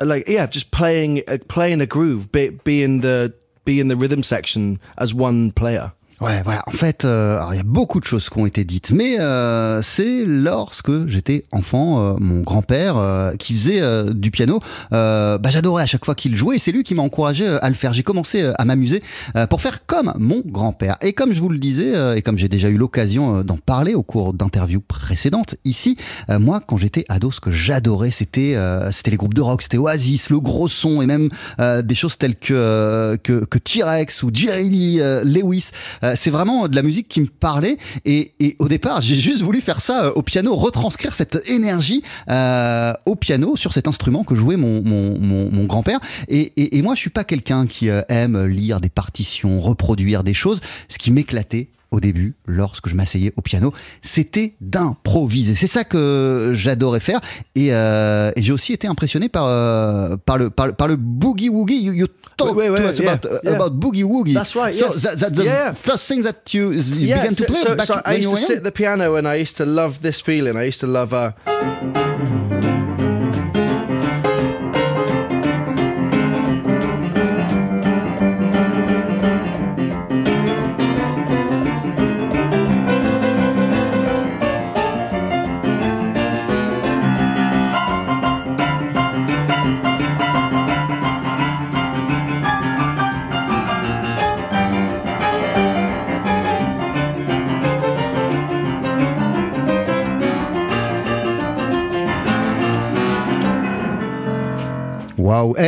like 0.00 0.28
yeah, 0.28 0.46
just 0.46 0.70
playing 0.70 1.22
uh, 1.28 1.38
playing 1.48 1.80
a 1.80 1.86
groove, 1.86 2.32
be, 2.32 2.48
being 2.48 3.00
the 3.00 3.34
being 3.64 3.88
the 3.88 3.96
rhythm 3.96 4.22
section 4.22 4.80
as 4.98 5.14
one 5.14 5.52
player. 5.52 5.92
Ouais, 6.20 6.42
voilà. 6.44 6.62
En 6.66 6.72
fait, 6.72 7.06
euh, 7.06 7.40
il 7.52 7.56
y 7.56 7.60
a 7.60 7.64
beaucoup 7.64 7.98
de 7.98 8.04
choses 8.04 8.28
qui 8.28 8.38
ont 8.38 8.44
été 8.44 8.64
dites, 8.64 8.90
mais 8.90 9.18
euh, 9.18 9.80
c'est 9.80 10.24
lorsque 10.26 11.06
j'étais 11.06 11.44
enfant, 11.50 11.98
euh, 11.98 12.14
mon 12.18 12.40
grand-père 12.40 12.98
euh, 12.98 13.34
qui 13.36 13.54
faisait 13.54 13.80
euh, 13.80 14.12
du 14.12 14.30
piano, 14.30 14.60
bah, 14.90 15.38
j'adorais 15.48 15.84
à 15.84 15.86
chaque 15.86 16.04
fois 16.04 16.14
qu'il 16.14 16.36
jouait. 16.36 16.58
C'est 16.58 16.72
lui 16.72 16.82
qui 16.82 16.94
m'a 16.94 17.00
encouragé 17.02 17.46
à 17.46 17.66
le 17.70 17.74
faire. 17.74 17.94
J'ai 17.94 18.02
commencé 18.02 18.52
à 18.58 18.64
m'amuser 18.66 19.02
pour 19.48 19.62
faire 19.62 19.86
comme 19.86 20.12
mon 20.18 20.42
grand-père. 20.44 20.98
Et 21.00 21.14
comme 21.14 21.32
je 21.32 21.40
vous 21.40 21.48
le 21.48 21.58
disais, 21.58 22.18
et 22.18 22.22
comme 22.22 22.36
j'ai 22.36 22.48
déjà 22.48 22.68
eu 22.68 22.76
l'occasion 22.76 23.42
d'en 23.42 23.56
parler 23.56 23.94
au 23.94 24.02
cours 24.02 24.34
d'interviews 24.34 24.80
précédentes 24.80 25.56
ici, 25.64 25.96
moi, 26.28 26.60
quand 26.66 26.76
j'étais 26.76 27.04
ado, 27.08 27.30
ce 27.32 27.40
que 27.40 27.50
j'adorais, 27.50 28.10
c'était 28.10 28.56
c'était 28.90 29.10
les 29.10 29.16
groupes 29.16 29.34
de 29.34 29.40
rock, 29.40 29.62
c'était 29.62 29.78
Oasis, 29.78 30.30
le 30.30 30.40
gros 30.40 30.68
son, 30.68 31.00
et 31.00 31.06
même 31.06 31.30
des 31.58 31.94
choses 31.94 32.18
telles 32.18 32.36
que 32.36 33.18
que, 33.22 33.44
que 33.44 33.58
T-Rex 33.58 34.22
ou 34.22 34.30
Jerry 34.32 34.68
Lee 34.68 35.00
Lewis. 35.24 35.70
Euh, 36.10 36.14
c'est 36.16 36.30
vraiment 36.30 36.68
de 36.68 36.76
la 36.76 36.82
musique 36.82 37.08
qui 37.08 37.20
me 37.20 37.26
parlait. 37.26 37.78
Et, 38.04 38.32
au 38.58 38.68
départ, 38.68 39.00
j'ai 39.00 39.14
juste 39.14 39.42
voulu 39.42 39.60
faire 39.60 39.80
ça 39.80 40.04
euh, 40.04 40.12
au 40.14 40.22
piano, 40.22 40.54
retranscrire 40.54 41.14
cette 41.14 41.42
énergie 41.46 42.02
euh, 42.28 42.92
au 43.06 43.16
piano 43.16 43.56
sur 43.56 43.72
cet 43.72 43.88
instrument 43.88 44.24
que 44.24 44.34
jouait 44.34 44.56
mon, 44.56 44.82
mon, 44.82 45.64
grand-père. 45.64 46.00
Et, 46.28 46.82
moi, 46.82 46.94
je 46.94 47.00
suis 47.00 47.10
pas 47.10 47.24
quelqu'un 47.24 47.66
qui 47.66 47.88
aime 48.08 48.46
lire 48.46 48.80
des 48.80 48.88
partitions, 48.88 49.60
reproduire 49.60 50.24
des 50.24 50.34
choses. 50.34 50.60
Ce 50.88 50.98
qui 50.98 51.12
m'éclatait, 51.12 51.68
au 51.90 52.00
début, 52.00 52.34
lorsque 52.46 52.88
je 52.88 52.94
m'asseyais 52.94 53.32
au 53.36 53.42
piano, 53.42 53.72
c'était 54.02 54.54
d'improviser. 54.60 55.54
C'est 55.54 55.66
ça 55.66 55.84
que 55.84 56.52
j'adorais 56.54 57.00
faire. 57.00 57.20
Et, 57.54 57.74
euh, 57.74 58.30
et 58.36 58.42
j'ai 58.42 58.52
aussi 58.52 58.72
été 58.72 58.86
impressionné 58.86 59.28
par, 59.28 59.46
euh, 59.46 60.16
par, 60.24 60.38
le, 60.38 60.50
par, 60.50 60.74
par 60.74 60.86
le 60.88 60.96
boogie 60.96 61.48
woogie. 61.48 61.82
You, 61.82 61.92
you 61.92 62.06
talk 62.36 62.56
Wait, 62.56 62.70
wait, 62.70 62.76
to 62.80 62.88
us 62.88 62.98
yeah, 62.98 63.12
about, 63.12 63.28
yeah. 63.44 63.54
about 63.54 63.70
boogie 63.78 64.04
woogie. 64.04 64.34
That's 64.34 64.54
right, 64.54 64.72
So 64.74 64.86
yes. 64.92 65.02
that, 65.02 65.16
that's 65.18 65.36
the 65.36 65.44
Yeah. 65.44 65.74
first 65.74 66.06
thing 66.06 66.22
that 66.22 66.54
you, 66.54 66.72
you 66.72 67.08
Yeah, 67.08 67.22
began 67.22 67.34
to 67.34 67.44
play 67.44 67.60
so, 67.62 67.74
back 67.74 67.86
so 67.86 68.00
I 68.04 68.14
used 68.18 68.30
to 68.30 68.36
sit 68.36 68.58
at 68.58 68.64
the 68.64 68.72
piano 68.72 69.16
and 69.16 69.26
I 69.26 69.34
used 69.40 69.56
to 69.56 69.66
love 69.66 70.00
this 70.00 70.20
feeling. 70.20 70.56
I 70.56 70.64
used 70.68 70.80
to 70.80 70.86
love 70.86 71.12
uh, 71.12 71.32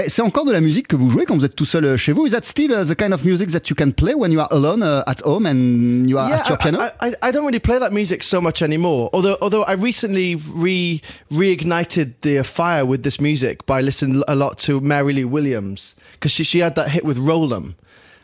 c'est 0.09 0.23
encore 0.23 0.45
de 0.45 0.53
la 0.53 0.61
musique 0.61 0.88
que 0.88 0.97
vous 0.97 1.11
jouez 1.11 1.25
quand 1.25 1.37
vous 1.37 1.45
êtes 1.45 1.57
tout 1.57 1.65
seul 1.65 1.85
euh, 1.85 1.97
chez 1.97 2.12
vous. 2.12 2.27
Is 2.27 2.31
that 2.31 2.45
still 2.45 2.73
uh, 2.73 2.85
the 2.85 2.95
kind 2.95 3.12
of 3.12 3.25
music 3.25 3.51
that 3.51 3.69
you 3.69 3.77
can 3.77 3.93
play 3.93 4.15
when 4.15 4.33
you 4.33 4.41
are 4.41 4.49
alone 4.51 4.83
uh, 4.83 5.03
at 5.07 5.21
home 5.25 5.47
and 5.47 6.09
you 6.09 6.19
are 6.19 6.33
at 6.33 6.49
your 6.49 6.59
I, 6.59 6.62
piano? 6.62 6.81
I, 6.81 7.09
I, 7.09 7.15
I 7.23 7.31
don't 7.33 7.45
really 7.45 7.59
play 7.59 7.79
that 7.79 7.93
music 7.93 8.23
so 8.23 8.41
much 8.41 8.62
anymore. 8.62 9.11
Although, 9.12 9.37
although 9.41 9.65
I 9.65 9.73
recently 9.73 10.37
re 10.37 11.01
reignited 11.31 12.15
the 12.23 12.43
fire 12.43 12.85
with 12.85 13.03
this 13.03 13.21
music 13.21 13.67
by 13.67 13.81
listening 13.81 14.23
a 14.29 14.35
lot 14.35 14.59
to 14.59 14.81
Mary 14.81 15.12
Lee 15.12 15.25
Williams 15.25 15.95
because 16.12 16.33
she 16.33 16.45
she 16.45 16.61
had 16.61 16.75
that 16.77 16.91
hit 16.91 17.05
with 17.05 17.19
Roll 17.19 17.53
'em. 17.55 17.75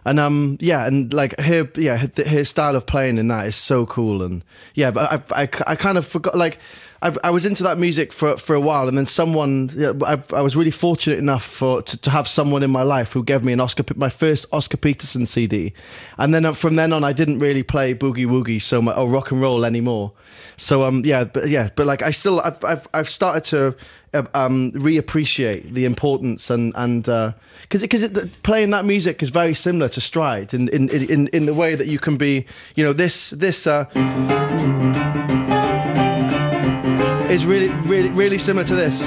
And 0.04 0.18
um 0.18 0.56
yeah 0.60 0.86
and 0.86 1.12
like 1.12 1.38
her 1.38 1.68
yeah 1.76 1.98
her, 1.98 2.10
her 2.24 2.44
style 2.44 2.76
of 2.76 2.86
playing 2.86 3.18
in 3.18 3.28
that 3.28 3.46
is 3.46 3.56
so 3.56 3.84
cool 3.84 4.22
and 4.22 4.42
yeah 4.74 4.90
but 4.90 5.12
I 5.12 5.42
I, 5.42 5.48
I 5.66 5.76
kind 5.76 5.98
of 5.98 6.06
forgot 6.06 6.34
like 6.34 6.58
I, 7.00 7.14
I 7.22 7.30
was 7.30 7.46
into 7.46 7.62
that 7.62 7.78
music 7.78 8.12
for 8.12 8.36
for 8.36 8.54
a 8.54 8.60
while 8.60 8.88
and 8.88 8.98
then 8.98 9.06
someone 9.06 9.70
yeah, 9.74 9.92
I, 10.04 10.20
I 10.34 10.40
was 10.40 10.56
really 10.56 10.72
fortunate 10.72 11.18
enough 11.18 11.44
for 11.44 11.80
to, 11.82 11.96
to 11.96 12.10
have 12.10 12.26
someone 12.26 12.62
in 12.62 12.70
my 12.70 12.82
life 12.82 13.12
who 13.12 13.22
gave 13.22 13.44
me 13.44 13.52
an 13.52 13.60
Oscar 13.60 13.84
my 13.94 14.08
first 14.08 14.46
Oscar 14.52 14.76
Peterson 14.76 15.24
CD 15.24 15.72
and 16.18 16.34
then 16.34 16.44
uh, 16.44 16.52
from 16.52 16.76
then 16.76 16.92
on 16.92 17.04
I 17.04 17.12
didn't 17.12 17.38
really 17.38 17.62
play 17.62 17.94
boogie 17.94 18.26
woogie 18.26 18.60
so 18.60 18.82
much 18.82 18.96
or 18.96 19.08
rock 19.08 19.30
and 19.30 19.40
roll 19.40 19.64
anymore. 19.64 20.12
So 20.56 20.82
um 20.84 21.04
yeah 21.04 21.24
but 21.24 21.48
yeah 21.48 21.70
but 21.76 21.86
like 21.86 22.02
I 22.02 22.10
still 22.10 22.40
I've 22.40 22.64
I've, 22.64 22.88
I've 22.92 23.08
started 23.08 23.44
to 23.44 23.76
uh, 24.14 24.26
um 24.34 24.72
reappreciate 24.72 25.72
the 25.72 25.84
importance 25.84 26.50
and 26.50 26.72
and 26.74 27.04
because 27.04 27.82
because 27.82 28.08
playing 28.42 28.70
that 28.70 28.84
music 28.84 29.22
is 29.22 29.30
very 29.30 29.54
similar 29.54 29.88
to 29.90 30.00
stride 30.00 30.52
in 30.52 30.68
in 30.70 30.88
in 30.88 31.28
in 31.28 31.46
the 31.46 31.54
way 31.54 31.76
that 31.76 31.86
you 31.86 32.00
can 32.00 32.16
be 32.16 32.44
you 32.74 32.82
know 32.84 32.92
this 32.92 33.30
this 33.30 33.68
uh 33.68 33.84
is 37.30 37.46
really 37.46 37.68
really 37.86 38.10
really 38.10 38.38
similar 38.38 38.66
to 38.66 38.74
this 38.74 39.06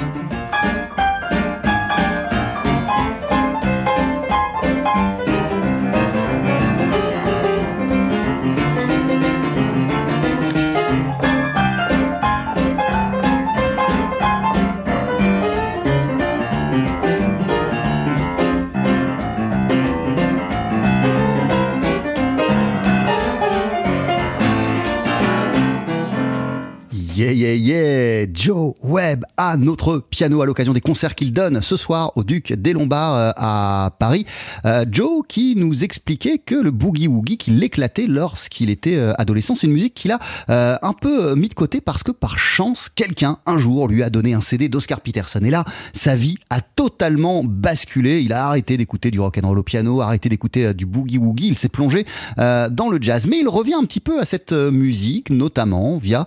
Yeah, 27.22 27.30
yeah, 27.30 27.54
yeah 27.54 28.26
Joe 28.32 28.74
Webb 28.82 29.24
à 29.36 29.56
notre 29.56 29.98
piano 29.98 30.42
à 30.42 30.46
l'occasion 30.46 30.72
des 30.72 30.80
concerts 30.80 31.14
qu'il 31.14 31.30
donne 31.30 31.62
ce 31.62 31.76
soir 31.76 32.10
au 32.16 32.24
Duc 32.24 32.52
des 32.52 32.72
Lombards 32.72 33.14
euh, 33.14 33.30
à 33.36 33.94
Paris. 34.00 34.26
Euh, 34.64 34.84
Joe 34.90 35.22
qui 35.28 35.54
nous 35.54 35.84
expliquait 35.84 36.38
que 36.38 36.56
le 36.56 36.72
boogie-woogie 36.72 37.36
qui 37.36 37.52
l'éclatait 37.52 38.08
lorsqu'il 38.08 38.70
était 38.70 38.96
euh, 38.96 39.12
adolescent, 39.18 39.54
c'est 39.54 39.68
une 39.68 39.72
musique 39.72 39.94
qu'il 39.94 40.10
a 40.10 40.18
un 40.48 40.92
peu 40.94 41.36
mis 41.36 41.48
de 41.48 41.54
côté 41.54 41.80
parce 41.80 42.02
que 42.02 42.10
par 42.10 42.40
chance, 42.40 42.88
quelqu'un 42.88 43.38
un 43.46 43.56
jour 43.56 43.86
lui 43.86 44.02
a 44.02 44.10
donné 44.10 44.34
un 44.34 44.40
CD 44.40 44.68
d'Oscar 44.68 45.00
Peterson. 45.00 45.40
Et 45.44 45.50
là, 45.50 45.64
sa 45.92 46.16
vie 46.16 46.38
a 46.50 46.60
totalement 46.60 47.44
basculé. 47.44 48.20
Il 48.22 48.32
a 48.32 48.46
arrêté 48.46 48.76
d'écouter 48.76 49.12
du 49.12 49.20
rock'n'roll 49.20 49.60
au 49.60 49.62
piano, 49.62 50.00
arrêté 50.00 50.28
d'écouter 50.28 50.74
du 50.74 50.86
boogie-woogie. 50.86 51.46
Il 51.46 51.56
s'est 51.56 51.68
plongé 51.68 52.04
dans 52.36 52.88
le 52.90 52.98
jazz. 53.00 53.28
Mais 53.28 53.38
il 53.38 53.48
revient 53.48 53.74
un 53.74 53.84
petit 53.84 54.00
peu 54.00 54.20
à 54.20 54.24
cette 54.24 54.52
musique, 54.52 55.30
notamment 55.30 55.98
via 55.98 56.26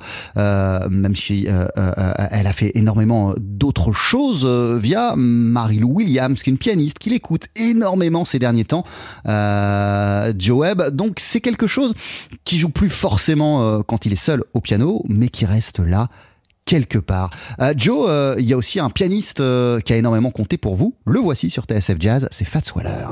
même 0.89 1.15
si 1.15 1.47
euh, 1.47 1.65
euh, 1.77 2.13
elle 2.31 2.47
a 2.47 2.53
fait 2.53 2.71
énormément 2.75 3.33
d'autres 3.37 3.91
choses 3.91 4.43
euh, 4.45 4.77
via 4.81 5.13
Marie-Lou 5.15 5.89
Williams, 5.89 6.41
qui 6.41 6.49
est 6.49 6.53
une 6.53 6.57
pianiste 6.57 6.99
qu'il 6.99 7.13
écoute 7.13 7.47
énormément 7.55 8.25
ces 8.25 8.39
derniers 8.39 8.65
temps, 8.65 8.83
euh, 9.27 10.33
Joe 10.37 10.59
Webb. 10.59 10.89
Donc 10.91 11.17
c'est 11.19 11.41
quelque 11.41 11.67
chose 11.67 11.93
qui 12.43 12.57
joue 12.57 12.69
plus 12.69 12.89
forcément 12.89 13.63
euh, 13.63 13.81
quand 13.85 14.05
il 14.05 14.13
est 14.13 14.17
seul 14.17 14.43
au 14.53 14.61
piano, 14.61 15.03
mais 15.07 15.29
qui 15.29 15.45
reste 15.45 15.79
là 15.79 16.09
quelque 16.65 16.97
part. 16.97 17.29
Euh, 17.61 17.73
Joe, 17.77 18.07
euh, 18.09 18.35
il 18.39 18.45
y 18.45 18.53
a 18.53 18.57
aussi 18.57 18.79
un 18.79 18.89
pianiste 18.89 19.39
euh, 19.39 19.79
qui 19.79 19.93
a 19.93 19.97
énormément 19.97 20.31
compté 20.31 20.57
pour 20.57 20.75
vous. 20.75 20.95
Le 21.05 21.19
voici 21.19 21.49
sur 21.49 21.63
TSF 21.65 21.97
Jazz, 21.99 22.27
c'est 22.31 22.45
Fats 22.45 22.61
Waller. 22.75 23.07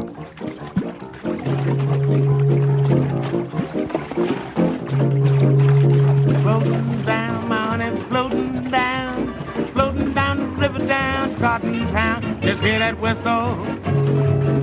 Hear 12.64 12.80
that 12.80 12.98
whistle 13.02 13.58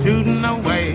tooting 0.03 0.43
away. 0.43 0.93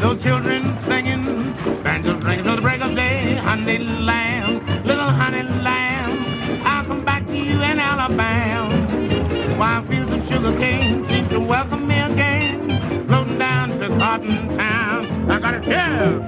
Those 0.00 0.20
children 0.24 0.76
singing, 0.88 1.54
banjos 1.84 2.20
ringing 2.24 2.44
till 2.44 2.56
the 2.56 2.62
break 2.62 2.80
of 2.80 2.96
day. 2.96 3.36
Honey 3.36 3.78
lamb, 3.78 4.66
little 4.84 5.08
honey 5.08 5.44
lamb, 5.44 6.66
I'll 6.66 6.84
come 6.84 7.04
back 7.04 7.24
to 7.26 7.36
you 7.36 7.62
in 7.62 7.78
Alabama. 7.78 9.56
While 9.56 9.86
fields 9.86 10.12
of 10.12 10.26
sugar 10.28 10.58
cane 10.58 11.06
seem 11.08 11.28
to 11.28 11.38
welcome 11.38 11.86
me 11.86 12.00
again. 12.00 13.06
Floating 13.06 13.38
down 13.38 13.78
to 13.78 13.86
Cotton 13.88 14.58
Town. 14.58 15.30
I 15.30 15.38
got 15.38 15.54
it 15.54 15.64
here. 15.64 16.24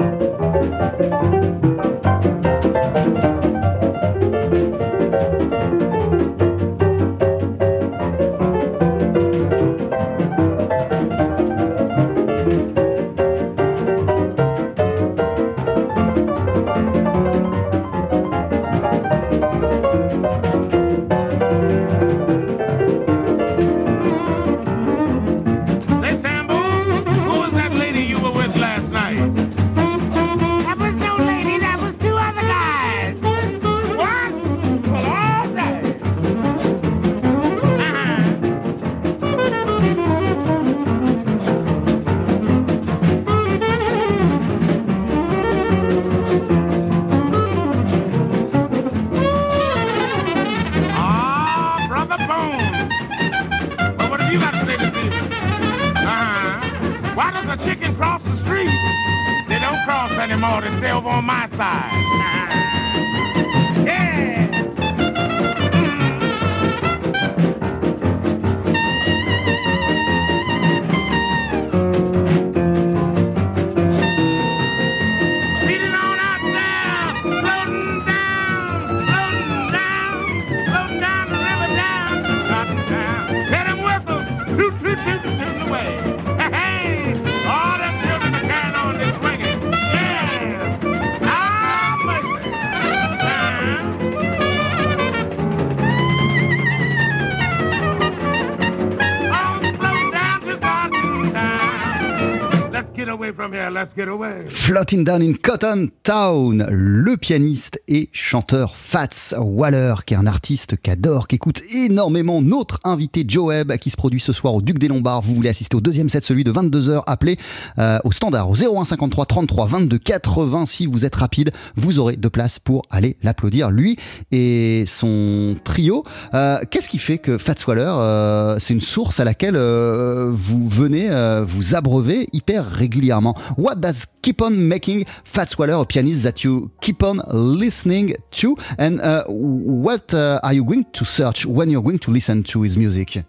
Floating 104.48 105.04
Down 105.04 105.22
in 105.22 105.32
Cotton 105.42 105.88
Town, 106.02 106.66
le 106.70 107.16
pianiste 107.16 107.80
et 107.88 108.10
chanteur 108.12 108.76
Fats 108.76 109.34
Waller, 109.38 109.94
qui 110.04 110.12
est 110.12 110.16
un 110.18 110.26
artiste 110.26 110.76
qu'adore, 110.82 111.28
qui 111.28 111.36
écoute 111.36 111.62
énormément 111.74 112.42
notre 112.42 112.78
invité 112.84 113.24
Joe 113.26 113.46
Webb, 113.46 113.76
qui 113.78 113.88
se 113.88 113.96
produit 113.96 114.20
ce 114.20 114.32
soir 114.34 114.54
au 114.54 114.60
Duc 114.60 114.78
des 114.78 114.88
Lombards. 114.88 115.22
Vous 115.22 115.34
voulez 115.34 115.48
assister 115.48 115.76
au 115.76 115.80
deuxième 115.80 116.10
set, 116.10 116.24
celui 116.24 116.44
de 116.44 116.52
22h, 116.52 117.02
appelez 117.06 117.38
euh, 117.78 117.98
au 118.04 118.12
standard 118.12 118.50
au 118.50 118.54
01 118.54 118.84
53 118.84 119.24
33 119.24 119.66
22 119.66 119.98
80. 119.98 120.66
Si 120.66 120.86
vous 120.86 121.06
êtes 121.06 121.14
rapide, 121.16 121.50
vous 121.76 121.98
aurez 121.98 122.16
de 122.16 122.28
place 122.28 122.58
pour 122.58 122.82
aller 122.90 123.16
l'applaudir, 123.22 123.70
lui 123.70 123.96
et 124.30 124.84
son 124.86 125.56
trio. 125.64 126.04
Euh, 126.34 126.58
Qu'est-ce 126.70 126.88
qui 126.88 126.98
fait 126.98 127.18
que 127.18 127.38
Fats 127.38 127.54
Waller, 127.66 127.82
euh, 127.86 128.58
c'est 128.58 128.74
une 128.74 128.80
source 128.80 129.20
à 129.20 129.24
laquelle 129.24 129.56
vous 129.56 130.68
venez 130.68 131.08
vous 131.46 131.74
abreuver 131.74 132.26
hyper 132.32 132.66
régulièrement? 132.66 133.36
Does 133.74 134.06
keep 134.22 134.42
on 134.42 134.68
making 134.68 135.06
Fats 135.24 135.58
Waller 135.58 135.74
a 135.74 135.84
pianist 135.84 136.22
that 136.22 136.44
you 136.44 136.70
keep 136.80 137.02
on 137.02 137.20
listening 137.28 138.14
to? 138.32 138.56
And 138.78 139.00
uh, 139.00 139.24
what 139.26 140.12
uh, 140.14 140.40
are 140.42 140.52
you 140.52 140.64
going 140.64 140.86
to 140.92 141.04
search 141.04 141.46
when 141.46 141.70
you're 141.70 141.82
going 141.82 141.98
to 142.00 142.10
listen 142.10 142.42
to 142.44 142.62
his 142.62 142.76
music? 142.76 143.24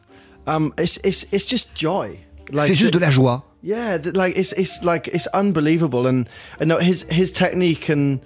Um, 0.48 0.74
it's 0.78 0.98
it's 1.04 1.26
it's 1.32 1.46
just 1.46 1.76
joy. 1.76 2.20
C'est 2.58 2.76
juste 2.76 2.94
de 2.94 3.00
la 3.00 3.12
joie. 3.12 3.44
Yeah, 3.62 3.98
like 4.16 4.36
it's 4.36 4.54
it's 4.54 4.84
like 4.84 5.08
it's 5.08 5.28
unbelievable, 5.28 6.08
and 6.08 6.28
and 6.60 6.70
no, 6.70 6.80
his 6.80 7.04
his 7.10 7.32
technique 7.32 7.90
and 7.90 8.20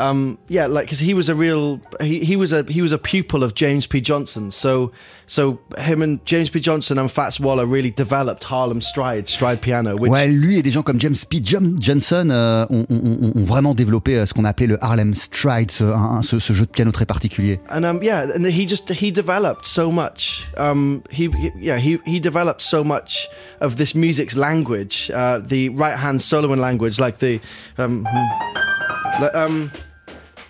um 0.00 0.38
yeah, 0.48 0.66
like 0.66 0.86
because 0.86 0.98
he 0.98 1.14
was 1.14 1.28
a 1.28 1.34
real 1.34 1.78
he, 2.00 2.20
he 2.24 2.36
was 2.36 2.52
a 2.52 2.64
he 2.68 2.80
was 2.82 2.92
a 2.92 2.98
pupil 2.98 3.42
of 3.44 3.54
James 3.54 3.86
P 3.86 4.00
Johnson, 4.00 4.50
so 4.50 4.90
so 5.26 5.58
him 5.78 6.02
and 6.02 6.18
James 6.24 6.50
P 6.50 6.58
Johnson 6.58 6.98
and 6.98 7.08
Fats 7.10 7.38
Waller 7.38 7.66
really 7.66 7.90
developed 7.90 8.42
Harlem 8.42 8.80
Stride 8.80 9.28
stride 9.28 9.60
piano, 9.60 9.94
which 9.96 10.10
Ouais, 10.10 10.26
lui 10.26 10.56
et 10.58 10.62
des 10.62 10.70
gens 10.72 10.82
comme 10.82 10.98
James 11.00 11.16
P. 11.28 11.40
Johnson 11.42 12.30
euh, 12.30 12.66
ont, 12.70 12.86
ont- 12.90 13.32
ont 13.36 13.44
vraiment 13.44 13.74
développé 13.74 14.16
euh, 14.18 14.26
ce 14.26 14.34
qu'on 14.34 14.44
appelait 14.44 14.66
le 14.66 14.82
Harlem 14.82 15.14
Stride, 15.14 15.70
ce, 15.70 15.84
un- 15.84 16.22
ce- 16.22 16.38
ce 16.40 16.52
jeu 16.52 16.64
de 16.66 16.70
piano 16.70 16.90
très 16.92 17.06
particulier. 17.06 17.60
and 17.70 17.84
um 17.84 18.02
yeah, 18.02 18.26
and 18.34 18.44
he 18.46 18.66
just 18.66 18.90
he 18.90 19.12
developed 19.12 19.66
so 19.66 19.90
much. 19.92 20.46
Um, 20.56 21.02
he, 21.10 21.28
he 21.38 21.52
yeah 21.60 21.78
he 21.78 21.98
he 22.06 22.18
developed 22.20 22.62
so 22.62 22.82
much 22.82 23.28
of 23.60 23.76
this 23.76 23.94
music's 23.94 24.34
language, 24.36 25.10
uh, 25.14 25.38
the 25.46 25.68
right 25.70 25.96
hand 25.98 26.20
soloing 26.20 26.58
language, 26.58 26.98
like 26.98 27.18
the 27.18 27.38
um, 27.78 28.04
hmm, 28.10 29.22
like, 29.22 29.34
um 29.34 29.70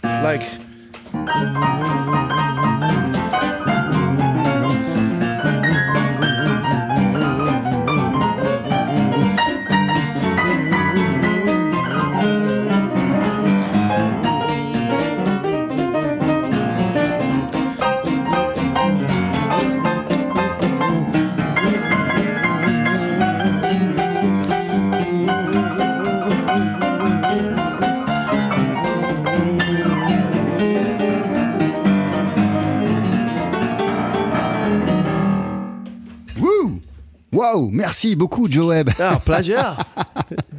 like. 0.02 0.60
Wow, 37.60 37.70
merci 37.72 38.16
beaucoup 38.16 38.48
Joe 38.50 38.68
Webb. 38.68 38.90
Ah, 38.98 39.18
pleasure. 39.24 39.76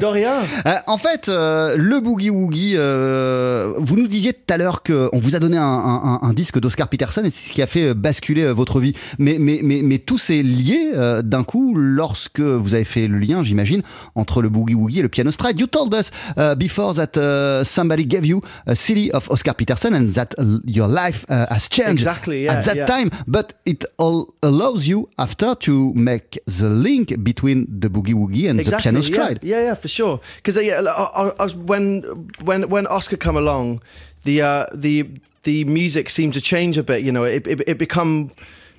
De 0.02 0.06
rien. 0.08 0.34
Euh, 0.66 0.76
en 0.88 0.98
fait, 0.98 1.30
euh, 1.30 1.76
le 1.78 2.00
Boogie 2.00 2.30
Woogie, 2.32 2.74
euh, 2.76 3.74
vous 3.78 3.96
nous 3.96 4.08
disiez 4.08 4.34
tout 4.34 4.52
à 4.52 4.58
l'heure 4.58 4.82
qu'on 4.84 5.20
vous 5.20 5.36
a 5.36 5.40
donné 5.40 5.58
un, 5.58 5.62
un- 5.64 6.20
un 6.24 6.34
disque 6.34 6.60
d'Oscar 6.60 6.88
Peterson 6.88 7.22
et 7.24 7.30
c'est 7.30 7.50
ce 7.50 7.54
qui 7.54 7.62
a 7.62 7.68
fait 7.68 7.90
euh, 7.90 7.94
basculer 7.94 8.42
euh, 8.44 8.52
votre 8.52 8.80
vie. 8.80 8.94
Mais, 9.20 9.38
mais, 9.40 9.60
mais, 9.64 9.82
mais 9.84 10.00
tout 10.00 10.18
s'est 10.18 10.42
lié 10.42 10.92
euh, 10.96 11.22
d'un 11.22 11.44
coup 11.44 11.76
lorsque 11.76 12.40
vous 12.40 12.74
avez 12.74 12.84
fait 12.84 13.08
le 13.08 13.20
lien, 13.20 13.44
j'imagine, 13.44 13.82
entre 14.16 14.42
le 14.42 14.50
Boogie 14.50 14.74
Woogie 14.74 15.00
et 15.00 15.04
le 15.04 15.10
piano 15.10 15.30
stride. 15.32 15.60
You 15.60 15.68
told 15.68 15.94
us 15.94 16.10
uh, 16.38 16.56
before 16.56 16.96
that 16.96 17.16
uh, 17.18 17.64
somebody 17.64 18.06
gave 18.06 18.26
you 18.26 18.42
a 18.66 18.76
CD 18.76 19.12
of 19.14 19.30
Oscar 19.30 19.54
Peterson 19.54 19.94
and 19.94 20.10
that 20.16 20.30
your 20.66 20.88
life 20.88 21.26
uh, 21.30 21.46
has 21.52 21.68
changed 21.70 21.92
Exactly, 21.92 22.44
yeah, 22.46 22.54
at 22.58 22.66
that 22.66 22.76
yeah. 22.76 22.86
time. 22.86 23.10
But 23.28 23.54
it 23.66 23.86
all 24.00 24.34
allows 24.42 24.88
you 24.88 25.10
after 25.20 25.54
to 25.60 25.94
make 25.94 26.40
the 26.48 26.70
link 26.70 27.22
between 27.24 27.68
the 27.70 27.90
Boogie 27.90 28.16
Woogie 28.16 28.50
and 28.50 28.58
the 28.60 28.78
piano 28.78 29.00
yeah. 29.02 29.06
stride. 29.14 29.40
Yeah, 29.44 29.62
yeah, 29.62 29.76
for 29.76 29.91
sure. 29.92 30.20
Because 30.38 30.58
yeah, 30.58 30.80
I 30.82 31.44
was 31.44 31.56
when 31.56 32.02
when 32.44 32.70
when 32.70 32.88
Oscar 32.88 33.18
come 33.18 33.38
along, 33.38 33.82
the 34.24 34.42
uh, 34.42 34.66
the 34.74 35.10
the 35.44 35.64
music 35.66 36.10
seemed 36.10 36.34
to 36.34 36.42
change 36.42 36.78
a 36.78 36.84
bit. 36.84 37.02
You 37.02 37.12
know, 37.12 37.24
it 37.24 37.46
it, 37.48 37.62
it 37.68 37.78
become. 37.78 38.32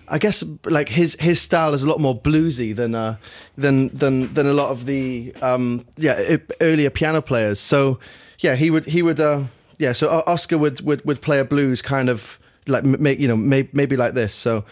I 0.08 0.18
guess 0.18 0.44
like 0.66 0.88
his 0.88 1.16
his 1.20 1.40
style 1.40 1.74
is 1.74 1.82
a 1.84 1.88
lot 1.88 2.00
more 2.00 2.18
bluesy 2.18 2.74
than 2.74 2.94
uh, 2.94 3.16
than 3.56 3.96
than 3.96 4.32
than 4.34 4.46
a 4.46 4.52
lot 4.52 4.70
of 4.70 4.84
the 4.86 5.32
um, 5.40 5.84
yeah 5.96 6.36
earlier 6.60 6.90
piano 6.90 7.22
players. 7.22 7.60
So 7.60 7.98
yeah, 8.40 8.56
he 8.56 8.70
would 8.70 8.84
he 8.86 9.02
would 9.02 9.20
uh, 9.20 9.44
yeah. 9.78 9.92
So 9.92 10.22
Oscar 10.26 10.58
would, 10.58 10.80
would 10.82 11.04
would 11.04 11.20
play 11.22 11.38
a 11.38 11.44
blues 11.44 11.82
kind 11.82 12.08
of 12.08 12.38
like 12.66 12.84
make 12.84 13.20
you 13.20 13.28
know 13.28 13.36
may, 13.36 13.68
maybe 13.72 13.96
like 13.96 14.14
this. 14.14 14.34
So. 14.34 14.64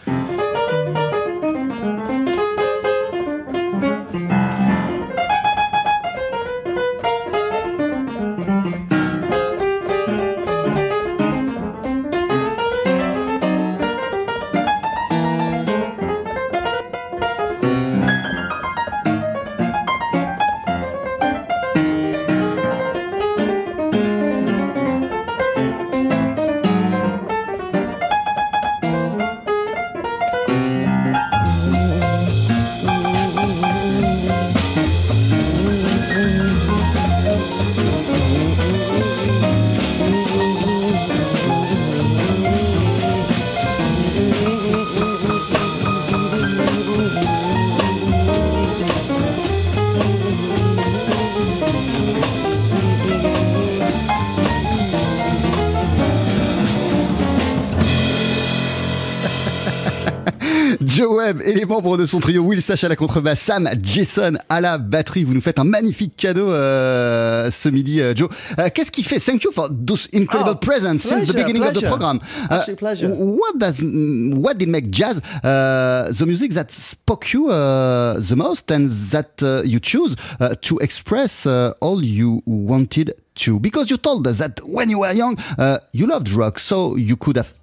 Membres 61.71 61.97
de 61.97 62.05
son 62.05 62.19
trio 62.19 62.43
Will 62.43 62.61
Sash 62.61 62.83
à 62.83 62.89
la 62.89 62.97
contrebasse, 62.97 63.39
Sam 63.39 63.69
Jason 63.81 64.33
à 64.49 64.59
la 64.59 64.77
batterie. 64.77 65.23
Vous 65.23 65.33
nous 65.33 65.39
faites 65.39 65.57
un 65.57 65.63
magnifique 65.63 66.17
cadeau 66.17 66.51
euh, 66.51 67.49
ce 67.49 67.69
midi, 67.69 68.01
euh, 68.01 68.13
Joe. 68.13 68.27
Euh, 68.59 68.67
Qu'est-ce 68.73 68.91
qui 68.91 69.03
fait? 69.03 69.19
Thank 69.19 69.45
you 69.45 69.53
for 69.53 69.69
those 69.69 70.09
incredible 70.13 70.51
Oh, 70.51 70.55
presents 70.59 70.97
since 70.97 71.27
the 71.27 71.31
pleasure, 71.31 71.45
beginning 71.47 71.63
of 71.63 71.73
the 71.73 71.85
program. 71.85 72.19
Uh, 72.49 72.75
pleasure. 72.75 73.07
What 73.13 73.57
does 73.57 73.81
what 73.81 74.55
did 74.55 74.67
make 74.67 74.91
jazz 74.91 75.21
uh, 75.45 76.11
the 76.11 76.25
music 76.25 76.51
that 76.55 76.73
spoke 76.73 77.31
you 77.31 77.49
uh, 77.49 78.19
the 78.19 78.35
most 78.35 78.69
and 78.69 78.89
that 79.11 79.41
uh, 79.41 79.61
you 79.63 79.79
choose 79.79 80.17
to 80.63 80.77
express 80.79 81.45
uh, 81.45 81.71
all 81.79 82.03
you 82.03 82.41
wanted 82.45 83.13
to? 83.35 83.61
Because 83.61 83.89
you 83.89 83.95
told 83.95 84.27
us 84.27 84.39
that 84.39 84.59
when 84.65 84.89
you 84.89 84.99
were 84.99 85.13
young, 85.13 85.37
uh, 85.57 85.77
you 85.93 86.05
loved 86.05 86.27
rock, 86.31 86.59
so 86.59 86.97
you 86.97 87.15
could 87.15 87.37
have 87.37 87.53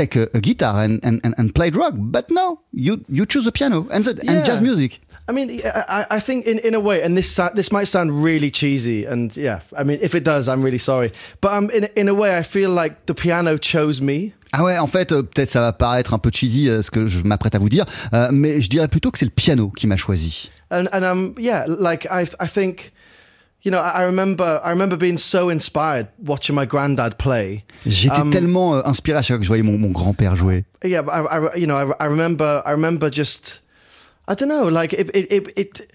take 0.00 0.12
a, 0.16 0.24
a 0.34 0.40
guitar 0.40 0.82
and, 0.84 1.00
and, 1.04 1.20
and, 1.24 1.34
and 1.38 1.46
played 1.54 1.74
rock. 1.76 1.94
But 1.96 2.30
no, 2.30 2.46
you 2.72 2.92
you 3.08 3.26
choose 3.26 3.44
the 3.44 3.52
piano 3.52 3.86
and 3.90 4.04
the, 4.04 4.10
and 4.10 4.38
Yeah. 4.38 4.46
jazz 4.46 4.60
music. 4.60 5.00
I 5.30 5.32
mean, 5.34 5.48
I, 5.98 6.06
I 6.16 6.20
think 6.20 6.46
in, 6.46 6.58
in 6.60 6.74
a 6.74 6.80
way, 6.80 7.02
and 7.04 7.14
this 7.16 7.28
sa- 7.30 7.52
this 7.54 7.70
might 7.70 7.86
sound 7.88 8.08
really 8.24 8.50
cheesy, 8.50 9.04
and 9.12 9.36
yeah, 9.36 9.58
I 9.80 9.84
mean, 9.84 9.98
if 10.00 10.14
it 10.14 10.24
does, 10.24 10.48
I'm 10.48 10.62
really 10.64 10.78
sorry. 10.78 11.10
But 11.42 11.50
um, 11.52 11.70
in 11.70 11.84
in 11.96 12.08
a 12.08 12.14
way, 12.14 12.30
I 12.38 12.42
feel 12.42 12.70
like 12.82 12.94
the 13.06 13.14
piano 13.14 13.58
chose 13.58 14.00
me. 14.00 14.32
Ah 14.54 14.62
ouais, 14.64 14.78
en 14.78 14.86
fait, 14.86 15.12
euh, 15.12 15.22
peut-être 15.22 15.50
ça 15.50 15.60
va 15.60 15.72
paraître 15.74 16.14
un 16.14 16.18
peu 16.18 16.30
cheesy 16.32 16.70
euh, 16.70 16.80
ce 16.80 16.90
que 16.90 17.06
je 17.06 17.22
m'apprête 17.24 17.54
à 17.54 17.58
vous 17.58 17.68
dire, 17.68 17.84
euh, 18.14 18.28
mais 18.32 18.62
je 18.62 18.70
dirais 18.70 18.88
plutôt 18.88 19.10
que 19.10 19.18
c'est 19.18 19.26
le 19.26 19.30
piano 19.42 19.68
qui 19.76 19.86
m'a 19.86 19.98
choisi. 19.98 20.48
and 20.70 20.86
and 20.92 21.02
um 21.02 21.34
yeah 21.38 21.64
like 21.66 22.06
i 22.10 22.24
i 22.40 22.46
think 22.46 22.92
you 23.64 23.70
know 23.70 23.78
i 23.80 24.02
remember 24.04 24.60
i 24.64 24.70
remember 24.70 24.96
being 24.96 25.18
so 25.18 25.50
inspired 25.50 26.06
watching 26.24 26.54
my 26.54 26.64
granddad 26.66 27.16
play 27.18 27.64
J'étais 27.86 28.20
Um, 28.20 28.30
tellement 28.30 28.74
inspiré 28.86 29.18
à 29.18 29.22
chaque 29.22 29.34
fois 29.34 29.38
que 29.38 29.44
je 29.44 29.48
voyais 29.48 29.62
mon, 29.64 29.76
mon 29.78 29.90
grand-père 29.90 30.36
jouer. 30.36 30.64
yeah 30.84 31.02
but 31.02 31.12
I, 31.12 31.22
I 31.54 31.56
you 31.58 31.66
know 31.66 31.76
I, 31.76 32.04
I 32.04 32.06
remember 32.08 32.62
i 32.64 32.70
remember 32.72 33.10
just 33.10 33.60
i 34.28 34.34
don't 34.34 34.48
know 34.48 34.68
like 34.70 34.92
it 34.92 35.10
it 35.14 35.26
it, 35.32 35.48
it 35.56 35.88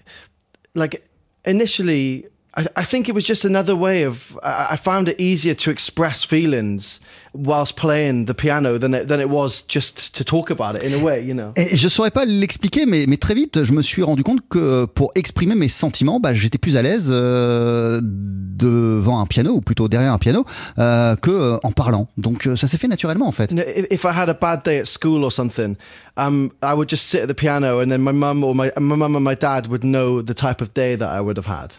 like 0.74 1.02
initially 1.46 2.26
I, 2.56 2.66
I 2.76 2.84
think 2.84 3.08
it 3.08 3.14
was 3.14 3.24
just 3.24 3.44
another 3.44 3.74
way 3.74 4.04
of. 4.04 4.38
I, 4.42 4.68
I 4.72 4.76
found 4.76 5.08
it 5.08 5.20
easier 5.20 5.54
to 5.54 5.70
express 5.70 6.24
feelings 6.24 7.00
whilst 7.32 7.76
playing 7.76 8.26
the 8.26 8.34
piano 8.34 8.78
than 8.78 8.94
it, 8.94 9.08
than 9.08 9.20
it 9.20 9.28
was 9.28 9.62
just 9.66 10.14
to 10.14 10.24
talk 10.24 10.50
about 10.50 10.76
it 10.76 10.82
in 10.84 10.94
a 10.94 11.02
way, 11.02 11.20
you 11.20 11.34
know. 11.34 11.52
Et 11.56 11.76
je 11.76 11.88
saurais 11.88 12.12
pas 12.12 12.24
l'expliquer, 12.24 12.86
mais, 12.86 13.06
mais 13.08 13.16
très 13.16 13.34
vite, 13.34 13.64
je 13.64 13.72
me 13.72 13.82
suis 13.82 14.02
rendu 14.02 14.22
compte 14.22 14.40
que 14.48 14.86
pour 14.86 15.10
exprimer 15.14 15.54
mes 15.54 15.68
sentiments, 15.68 16.20
bah, 16.20 16.34
j'étais 16.34 16.58
plus 16.58 16.76
à 16.76 16.82
l'aise 16.82 17.06
euh, 17.08 18.00
devant 18.02 19.18
un 19.18 19.26
piano, 19.26 19.54
ou 19.54 19.60
plutôt 19.60 19.88
derrière 19.88 20.12
un 20.12 20.18
piano, 20.18 20.44
euh, 20.78 21.16
que 21.16 21.30
euh, 21.30 21.58
en 21.64 21.72
parlant. 21.72 22.08
Donc 22.16 22.46
euh, 22.46 22.56
ça 22.56 22.68
s'est 22.68 22.78
fait 22.78 22.88
naturellement 22.88 23.26
en 23.26 23.32
fait. 23.32 23.50
You 23.50 23.58
know, 23.58 23.64
if, 23.66 23.86
if 23.90 24.04
I 24.04 24.12
had 24.16 24.28
a 24.28 24.34
bad 24.34 24.62
day 24.62 24.78
at 24.78 24.86
school 24.86 25.24
or 25.24 25.32
something, 25.32 25.76
um, 26.16 26.52
I 26.62 26.74
would 26.74 26.88
just 26.88 27.08
sit 27.08 27.22
at 27.22 27.26
the 27.26 27.34
piano, 27.34 27.80
and 27.80 27.90
then 27.90 28.00
my 28.00 28.12
mum 28.12 28.44
or 28.44 28.54
my 28.54 28.70
my 28.78 28.96
mum 28.96 29.16
and 29.16 29.24
my 29.24 29.34
dad 29.34 29.66
would 29.66 29.82
know 29.82 30.22
the 30.22 30.34
type 30.34 30.62
of 30.62 30.72
day 30.72 30.94
that 30.94 31.08
I 31.08 31.20
would 31.20 31.36
have 31.36 31.46
had. 31.46 31.74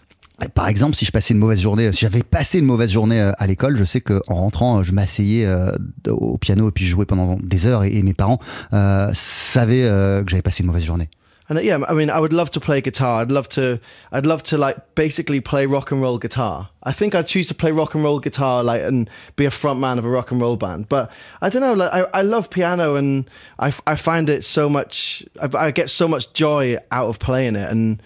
Par 0.53 0.67
exemple, 0.67 0.95
si 0.95 1.05
je 1.05 1.11
passais 1.11 1.33
une 1.33 1.39
mauvaise 1.39 1.61
journée, 1.61 1.91
si 1.93 2.01
j'avais 2.01 2.23
passé 2.23 2.59
une 2.59 2.65
mauvaise 2.65 2.91
journée 2.91 3.21
euh, 3.21 3.31
à 3.37 3.47
l'école, 3.47 3.77
je 3.77 3.85
sais 3.85 4.01
qu'en 4.01 4.19
rentrant, 4.27 4.83
je 4.83 4.91
m'asseyais 4.91 5.45
euh, 5.45 5.71
au 6.09 6.37
piano 6.37 6.67
et 6.67 6.71
puis 6.71 6.85
je 6.85 6.91
jouais 6.91 7.05
pendant 7.05 7.37
des 7.41 7.65
heures 7.65 7.83
et, 7.83 8.03
mes 8.03 8.13
parents 8.13 8.39
euh, 8.73 9.09
savaient 9.13 9.85
euh, 9.85 10.23
que 10.23 10.31
j'avais 10.31 10.41
passé 10.41 10.61
une 10.61 10.67
mauvaise 10.67 10.83
journée. 10.83 11.09
And 11.47 11.59
yeah, 11.59 11.77
I 11.87 11.93
mean, 11.93 12.09
I 12.09 12.19
would 12.19 12.33
love 12.33 12.49
to 12.51 12.59
play 12.59 12.81
guitar. 12.81 13.21
I'd 13.21 13.31
love 13.31 13.47
to, 13.49 13.79
I'd 14.11 14.25
love 14.25 14.41
to 14.43 14.57
like 14.57 14.77
basically 14.95 15.39
play 15.39 15.67
rock 15.67 15.91
and 15.91 16.01
roll 16.01 16.17
guitar. 16.17 16.69
I 16.81 16.91
think 16.91 17.13
I'd 17.13 17.27
choose 17.27 17.47
to 17.49 17.53
play 17.53 17.71
rock 17.71 17.93
and 17.93 18.03
roll 18.03 18.19
guitar, 18.19 18.63
like, 18.63 18.81
and 18.81 19.07
be 19.35 19.45
a 19.45 19.51
front 19.51 19.79
man 19.79 19.99
of 19.99 20.05
a 20.05 20.09
rock 20.09 20.31
and 20.31 20.41
roll 20.41 20.57
band. 20.57 20.89
But 20.89 21.11
I 21.43 21.49
don't 21.49 21.61
know, 21.61 21.73
like, 21.73 21.93
I, 21.93 22.19
I 22.19 22.21
love 22.23 22.49
piano, 22.49 22.95
and 22.95 23.29
I, 23.59 23.71
I 23.85 23.95
find 23.95 24.27
it 24.27 24.43
so 24.43 24.67
much. 24.67 25.23
I, 25.39 25.67
I 25.67 25.71
get 25.71 25.91
so 25.91 26.07
much 26.07 26.33
joy 26.33 26.77
out 26.91 27.09
of 27.09 27.19
playing 27.19 27.55
it, 27.55 27.69
and 27.69 28.01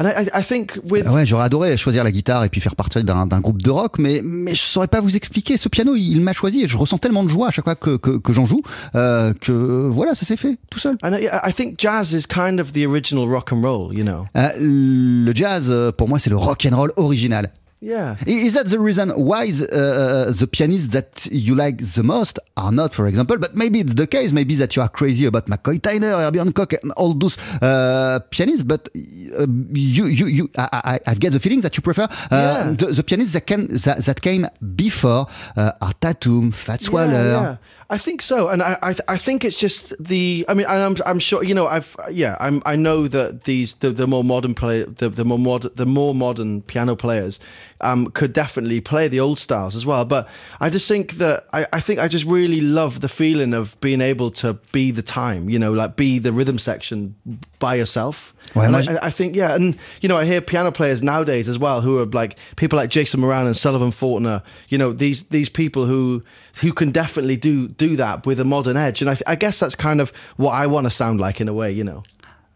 and 0.00 0.06
I, 0.08 0.24
I- 0.34 0.40
I 0.40 0.44
think 0.44 0.78
with 0.90 1.06
Ouais, 1.08 1.24
j'aurais 1.26 1.44
adoré 1.44 1.76
choisir 1.76 2.02
la 2.02 2.10
guitare 2.10 2.42
et 2.44 2.48
puis 2.48 2.60
faire 2.60 2.74
partie 2.74 3.04
d'un 3.04 3.26
groupe 3.40 3.62
de 3.62 3.70
rock, 3.70 3.98
mais, 3.98 4.20
mais 4.24 4.54
je 4.54 4.62
saurais 4.62 4.88
pas 4.88 5.00
vous 5.00 5.14
expliquer. 5.16 5.56
Ce 5.56 5.68
piano, 5.68 5.94
il 5.94 6.20
m'a 6.20 6.32
choisi 6.32 6.62
et 6.62 6.68
je 6.68 6.76
ressens 6.76 6.98
tellement 6.98 7.22
de 7.22 7.28
joie 7.28 7.48
à 7.48 7.50
chaque 7.50 7.64
fois 7.64 7.74
que, 7.76 7.96
que, 7.96 8.18
que 8.18 8.32
j'en 8.32 8.46
joue 8.46 8.62
euh, 8.94 9.32
que 9.40 9.52
voilà, 9.88 10.14
ça 10.14 10.24
s'est 10.26 10.36
fait 10.36 10.58
tout 10.70 10.78
seul. 10.78 10.96
and 11.02 11.12
I, 11.14 11.28
I 11.46 11.52
think 11.52 11.74
jazz 11.78 12.12
is 12.12 12.26
kind 12.26 12.58
of 12.58 12.72
the 12.72 12.86
original 12.86 13.28
rock 13.28 13.52
and 13.52 13.60
roll, 13.62 13.96
you 13.96 14.02
know. 14.04 14.24
Euh, 14.36 14.48
le 14.58 15.32
jazz, 15.34 15.68
euh, 15.70 15.92
pour 15.92 16.08
moi, 16.08 16.18
c'est 16.18 16.30
le 16.30 16.36
rock 16.36 16.66
and 16.70 16.76
roll 16.76 16.92
original. 16.96 17.50
Yeah. 17.82 18.16
Is 18.26 18.54
that 18.54 18.66
the 18.66 18.78
reason 18.78 19.08
why 19.10 19.44
uh, 19.48 20.30
the 20.32 20.46
pianists 20.52 20.88
that 20.88 21.26
you 21.32 21.54
like 21.54 21.78
the 21.78 22.02
most 22.02 22.38
are 22.58 22.70
not, 22.70 22.94
for 22.94 23.06
example, 23.06 23.38
but 23.38 23.56
maybe 23.56 23.80
it's 23.80 23.94
the 23.94 24.06
case, 24.06 24.32
maybe 24.32 24.54
that 24.56 24.76
you 24.76 24.82
are 24.82 24.88
crazy 24.88 25.24
about 25.24 25.46
McCoy 25.46 25.80
Tyner, 25.80 26.18
Herbie 26.18 26.40
Hancock, 26.40 26.74
and 26.74 26.92
all 26.92 27.14
those 27.14 27.38
uh, 27.62 28.20
pianists, 28.30 28.64
but 28.64 28.90
uh, 28.94 29.46
you, 29.72 30.04
you, 30.04 30.26
you, 30.26 30.50
I, 30.58 31.00
I, 31.06 31.10
I 31.12 31.14
get 31.14 31.32
the 31.32 31.40
feeling 31.40 31.62
that 31.62 31.74
you 31.76 31.82
prefer 31.82 32.02
uh, 32.02 32.08
Yeah. 32.30 32.70
the, 32.72 32.86
the 32.88 33.02
pianists 33.02 33.32
that, 33.32 33.46
came 33.46 33.66
that, 33.68 34.04
that 34.04 34.20
came 34.20 34.46
before 34.76 35.26
uh, 35.56 35.72
Art 35.80 35.98
Tatum, 36.02 36.52
Fats 36.52 36.90
Waller. 36.90 37.12
Yeah, 37.12 37.42
yeah. 37.42 37.56
I 37.88 37.98
think 37.98 38.22
so, 38.22 38.50
and 38.50 38.62
I, 38.62 38.78
I, 38.82 38.94
I 39.08 39.16
think 39.16 39.44
it's 39.44 39.56
just 39.56 39.92
the. 39.98 40.44
I 40.48 40.54
mean, 40.54 40.66
I'm, 40.68 40.96
I'm 41.04 41.18
sure 41.18 41.42
you 41.42 41.54
know. 41.54 41.66
I've, 41.66 41.96
yeah, 42.08 42.36
I'm, 42.38 42.62
I 42.64 42.76
know 42.76 43.08
that 43.08 43.42
these 43.44 43.72
the, 43.80 43.90
the 43.90 44.06
more 44.06 44.22
modern 44.22 44.54
play, 44.54 44.84
the, 44.84 45.08
the 45.08 45.24
more 45.24 45.40
mod, 45.40 45.62
the 45.74 45.86
more 45.86 46.14
modern 46.14 46.62
piano 46.62 46.94
players, 46.94 47.40
um, 47.82 48.06
could 48.10 48.32
definitely 48.32 48.80
play 48.80 49.08
the 49.08 49.20
old 49.20 49.38
styles 49.38 49.74
as 49.76 49.84
well. 49.86 50.04
But 50.04 50.28
I 50.60 50.70
just 50.70 50.86
think 50.88 51.14
that 51.14 51.46
I, 51.52 51.66
I 51.72 51.80
think 51.80 52.00
I 52.00 52.08
just 52.08 52.24
really 52.24 52.60
love 52.60 53.00
the 53.00 53.08
feeling 53.08 53.54
of 53.54 53.80
being 53.80 54.00
able 54.00 54.30
to 54.32 54.54
be 54.72 54.90
the 54.90 55.02
time. 55.02 55.48
You 55.48 55.58
know, 55.58 55.72
like 55.72 55.96
be 55.96 56.18
the 56.18 56.32
rhythm 56.32 56.58
section 56.58 57.14
by 57.58 57.74
yourself. 57.76 58.34
Ouais, 58.54 58.64
And 58.64 58.72
moi, 58.72 58.78
I, 58.78 58.82
j- 58.82 58.98
I- 58.98 59.06
I 59.06 59.10
think 59.10 59.36
yeah, 59.36 59.54
and 59.54 59.76
you 60.00 60.08
know 60.08 60.16
I 60.18 60.24
hear 60.24 60.40
piano 60.40 60.72
players 60.72 61.02
nowadays 61.02 61.48
as 61.48 61.58
well 61.58 61.80
who 61.82 61.98
are 62.00 62.06
like 62.06 62.36
people 62.56 62.76
like 62.78 62.90
Jason 62.90 63.20
Moran 63.20 63.46
and 63.46 63.56
Sullivan 63.56 63.90
Fortner. 63.92 64.42
You 64.68 64.78
know 64.78 64.92
these 64.92 65.22
these 65.30 65.48
people 65.48 65.86
who 65.86 66.22
who 66.60 66.72
can 66.72 66.90
definitely 66.90 67.36
do 67.36 67.68
do 67.68 67.96
that 67.96 68.26
with 68.26 68.40
a 68.40 68.44
modern 68.44 68.76
edge, 68.76 69.00
and 69.02 69.10
I, 69.10 69.14
th- 69.14 69.22
I 69.26 69.36
guess 69.36 69.60
that's 69.60 69.74
kind 69.76 70.00
of 70.00 70.12
what 70.36 70.52
I 70.52 70.66
want 70.66 70.86
to 70.86 70.90
sound 70.90 71.20
like 71.20 71.40
in 71.40 71.48
a 71.48 71.54
way. 71.54 71.70
You 71.72 71.84
know. 71.84 72.02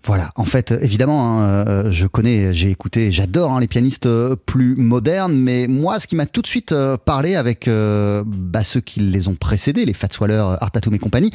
Voilà, 0.06 0.28
en 0.36 0.44
fait, 0.44 0.70
évidemment, 0.82 1.40
hein, 1.40 1.64
euh, 1.66 1.90
je 1.90 2.06
connais, 2.06 2.52
j'ai 2.52 2.68
écouté, 2.68 3.10
j'adore 3.10 3.52
hein, 3.52 3.60
les 3.60 3.68
pianistes 3.68 4.04
euh, 4.04 4.36
plus 4.36 4.76
modernes, 4.76 5.32
mais 5.34 5.66
moi, 5.66 5.98
ce 5.98 6.06
qui 6.06 6.14
m'a 6.14 6.26
tout 6.26 6.42
de 6.42 6.46
suite 6.46 6.72
euh, 6.72 6.98
parlé 6.98 7.36
avec 7.36 7.66
bah, 7.66 8.64
ceux 8.64 8.80
qui 8.80 9.00
les 9.00 9.28
ont 9.28 9.34
précédés, 9.34 9.86
les 9.86 9.94
Fats 9.94 10.08
Waller, 10.20 10.56
Art 10.60 10.70
Tatum 10.72 10.94
et 10.94 10.98
compagnie, 10.98 11.30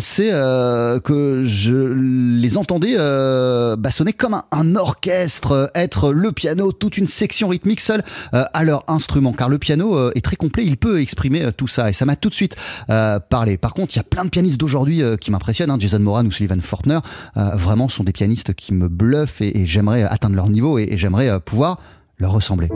c'est 0.00 0.30
que 0.30 1.42
je 1.44 1.74
les 1.74 2.56
entendais 2.56 2.96
bah, 2.96 3.90
sonner 3.90 4.12
comme 4.12 4.40
un, 4.50 4.76
orchestre, 4.76 5.70
être 5.74 6.12
le 6.12 6.32
piano, 6.32 6.72
toute 6.72 6.96
une 6.96 7.08
section 7.08 7.48
rythmique 7.48 7.80
seule 7.80 8.02
à 8.32 8.64
leur 8.64 8.84
instrument, 8.88 9.32
car 9.32 9.48
le 9.48 9.58
piano 9.58 10.10
est 10.12 10.24
très 10.24 10.36
complet, 10.36 10.64
il 10.64 10.76
peut 10.76 11.00
exprimer 11.00 11.48
tout 11.56 11.68
ça, 11.68 11.90
et 11.90 11.92
ça 11.92 12.06
m'a 12.06 12.16
tout 12.16 12.30
de 12.30 12.34
suite 12.34 12.56
parlé. 12.86 13.58
Par 13.58 13.74
contre, 13.74 13.94
il 13.94 13.98
y 13.98 14.00
a 14.00 14.04
plein 14.04 14.24
de 14.24 14.30
pianistes 14.30 14.58
d'aujourd'hui 14.58 15.02
qui 15.20 15.30
m'impressionnent, 15.30 15.70
hein, 15.70 15.78
Jason 15.78 15.98
Moran 15.98 16.24
ou 16.24 16.32
Sullivan 16.32 16.60
Fortner, 16.60 17.00
vraiment 17.34 17.88
des 18.04 18.12
pianistes 18.12 18.54
qui 18.54 18.72
me 18.72 18.88
bluffent 18.88 19.40
et, 19.40 19.66
j'aimerais 19.66 20.02
atteindre 20.02 20.36
leur 20.36 20.48
niveau 20.48 20.78
et, 20.78 20.88
et 20.90 20.98
j'aimerais 20.98 21.28
euh, 21.28 21.38
pouvoir 21.38 21.80
leur 22.18 22.32
ressembler. 22.32 22.68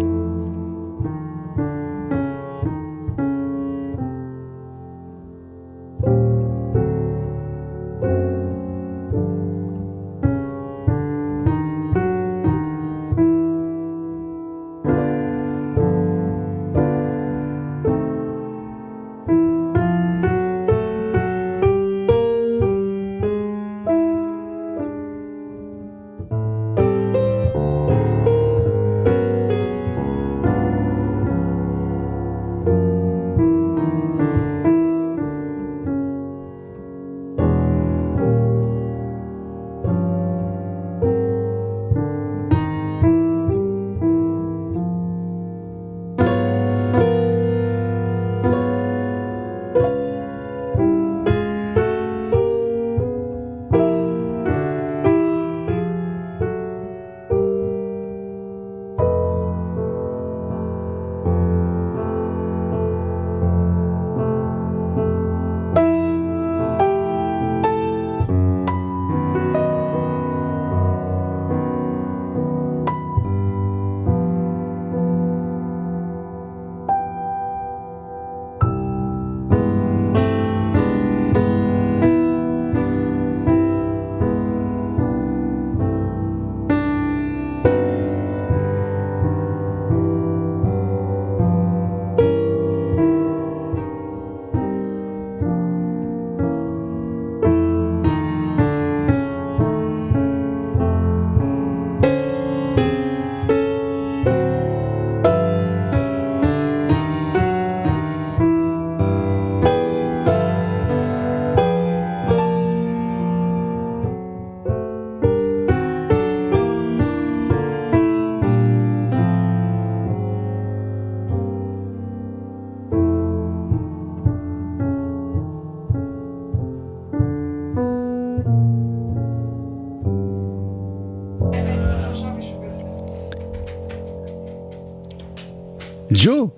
Joe, 136.22 136.50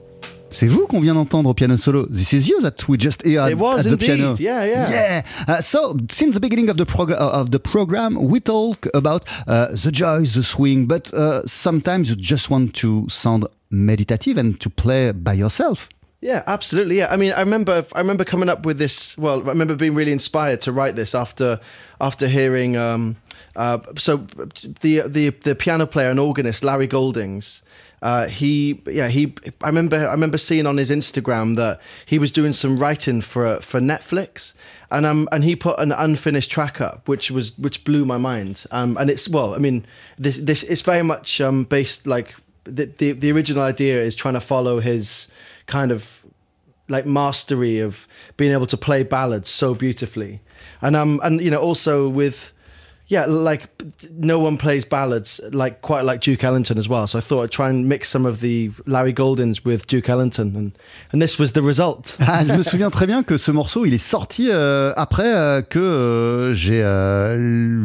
c'est 0.51 0.67
vous 0.69 0.87
qu'on 0.87 1.01
vient 1.01 1.15
d'entendre 1.15 1.49
au 1.51 1.55
piano 1.55 1.77
solo. 1.77 2.07
This 2.07 2.33
is 2.33 2.49
you 2.49 2.61
that 2.61 2.87
we 2.89 2.99
just 2.99 3.25
heard 3.25 3.51
It 3.51 3.59
was 3.59 3.79
at 3.79 3.83
the 3.85 3.93
indeed. 3.93 4.07
piano. 4.07 4.37
Yeah, 4.39 4.65
yeah. 4.67 4.91
Yeah. 4.91 5.23
Uh, 5.49 5.61
so 5.61 5.97
since 6.11 6.35
the 6.35 6.41
beginning 6.41 6.69
of 6.71 6.77
the 6.77 6.85
progr- 6.85 7.19
uh, 7.19 7.41
of 7.41 7.51
the 7.51 7.59
program, 7.59 8.17
we 8.29 8.41
talk 8.41 8.87
about 8.95 9.25
uh, 9.49 9.69
the 9.73 9.91
joys, 9.91 10.35
the 10.35 10.43
swing, 10.43 10.87
but 10.87 11.13
uh, 11.15 11.41
sometimes 11.47 12.09
you 12.11 12.17
just 12.17 12.51
want 12.51 12.75
to 12.75 13.07
sound 13.09 13.47
meditative 13.71 14.37
and 14.39 14.61
to 14.61 14.69
play 14.69 15.13
by 15.13 15.33
yourself. 15.33 15.89
Yeah, 16.21 16.43
absolutely. 16.47 16.99
Yeah, 16.99 17.09
I 17.13 17.17
mean, 17.17 17.33
I 17.33 17.41
remember, 17.41 17.85
I 17.95 17.99
remember 18.01 18.25
coming 18.25 18.49
up 18.49 18.65
with 18.65 18.79
this. 18.79 19.17
Well, 19.19 19.41
I 19.43 19.49
remember 19.53 19.75
being 19.77 19.95
really 19.95 20.13
inspired 20.13 20.61
to 20.63 20.73
write 20.73 20.95
this 20.97 21.15
after, 21.15 21.59
after 22.01 22.29
hearing. 22.29 22.77
Um, 22.79 23.17
uh, 23.57 23.79
so, 23.99 24.27
the 24.81 25.03
the 25.07 25.31
the 25.43 25.55
piano 25.55 25.87
player 25.87 26.11
and 26.11 26.19
organist 26.19 26.63
Larry 26.65 26.87
Goldings. 26.87 27.63
Uh, 28.05 28.27
he, 28.27 28.83
yeah, 28.87 29.09
he. 29.09 29.35
I 29.63 29.69
remember, 29.69 29.97
I 29.97 30.13
remember 30.13 30.37
seeing 30.37 30.67
on 30.67 30.77
his 30.77 30.91
Instagram 30.91 31.57
that 31.57 31.81
he 32.05 32.19
was 32.19 32.31
doing 32.31 32.53
some 32.53 32.79
writing 32.79 33.23
for 33.23 33.63
for 33.63 33.81
Netflix, 33.81 34.53
and 34.91 35.07
um, 35.07 35.27
and 35.33 35.43
he 35.43 35.57
put 35.57 35.79
an 35.79 35.91
unfinished 35.91 36.51
track 36.51 36.83
up, 36.83 37.09
which 37.09 37.31
was 37.31 37.59
which 37.59 37.83
blew 37.83 38.05
my 38.05 38.19
mind. 38.19 38.67
Um, 38.71 38.99
and 38.99 39.09
it's 39.09 39.27
well, 39.27 39.55
I 39.55 39.59
mean, 39.59 39.87
this 40.19 40.37
this 40.37 40.63
it's 40.65 40.83
very 40.83 41.03
much 41.03 41.41
um 41.41 41.65
based 41.65 42.07
like 42.07 42.35
the 42.65 42.85
the, 42.99 43.13
the 43.13 43.33
original 43.33 43.63
idea 43.63 44.03
is 44.03 44.15
trying 44.15 44.35
to 44.35 44.41
follow 44.41 44.81
his 44.81 45.27
kind 45.67 45.91
of 45.91 46.27
like 46.89 47.07
mastery 47.07 47.79
of 47.81 48.07
being 48.37 48.53
able 48.53 48.67
to 48.67 48.77
play 48.77 49.03
ballads 49.03 49.49
so 49.49 49.73
beautifully 49.75 50.39
and 50.83 50.95
um 50.95 51.19
and 51.23 51.41
you 51.41 51.51
know 51.51 51.57
also 51.57 52.07
with 52.07 52.53
yeah 53.09 53.27
like 53.27 53.69
no 54.19 54.39
one 54.39 54.57
plays 54.57 54.85
ballads 54.85 55.41
like 55.53 55.81
quite 55.83 56.05
like 56.05 56.21
duke 56.21 56.43
ellington 56.43 56.79
as 56.79 56.89
well. 56.89 57.07
So 57.07 57.19
i 57.19 57.21
thought 57.21 57.45
i'd 57.45 57.51
try 57.51 57.69
and 57.69 57.87
mix 57.87 58.09
some 58.09 58.27
of 58.27 58.41
the 58.41 58.71
larry 58.87 59.13
goldings 59.13 59.65
with 59.65 59.87
duke 59.87 60.09
ellington 60.09 60.55
and 60.57 60.73
and 61.13 61.21
this 61.23 61.39
was 61.39 61.53
the 61.53 61.63
result. 61.63 62.17
Ah, 62.27 62.43
je 62.45 62.53
me 62.53 62.63
souviens 62.63 62.91
très 62.91 63.07
bien 63.07 63.23
que 63.23 63.37
ce 63.37 63.51
morceau, 63.53 63.85
il 63.85 63.95
est 63.95 63.99
sorti 63.99 64.49
euh, 64.51 64.93
après 64.97 65.33
euh, 65.35 65.63
que 65.63 65.79
euh, 65.79 66.55
j'ai 66.55 66.83
euh, 66.83 67.37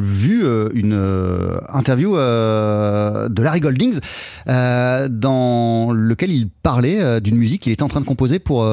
vu 0.01 0.43
euh, 0.43 0.69
une 0.73 0.93
euh, 0.93 1.59
interview 1.71 2.15
de 2.15 3.41
Larry 3.41 3.59
Goldings 3.59 3.99
dans 4.47 5.91
lequel 5.91 6.31
il 6.31 6.49
parlait 6.49 7.21
d'une 7.21 7.35
musique 7.35 7.63
qu'il 7.63 7.71
était 7.71 7.83
en 7.83 7.87
train 7.87 8.01
de 8.01 8.05
composer 8.05 8.39
pour 8.39 8.63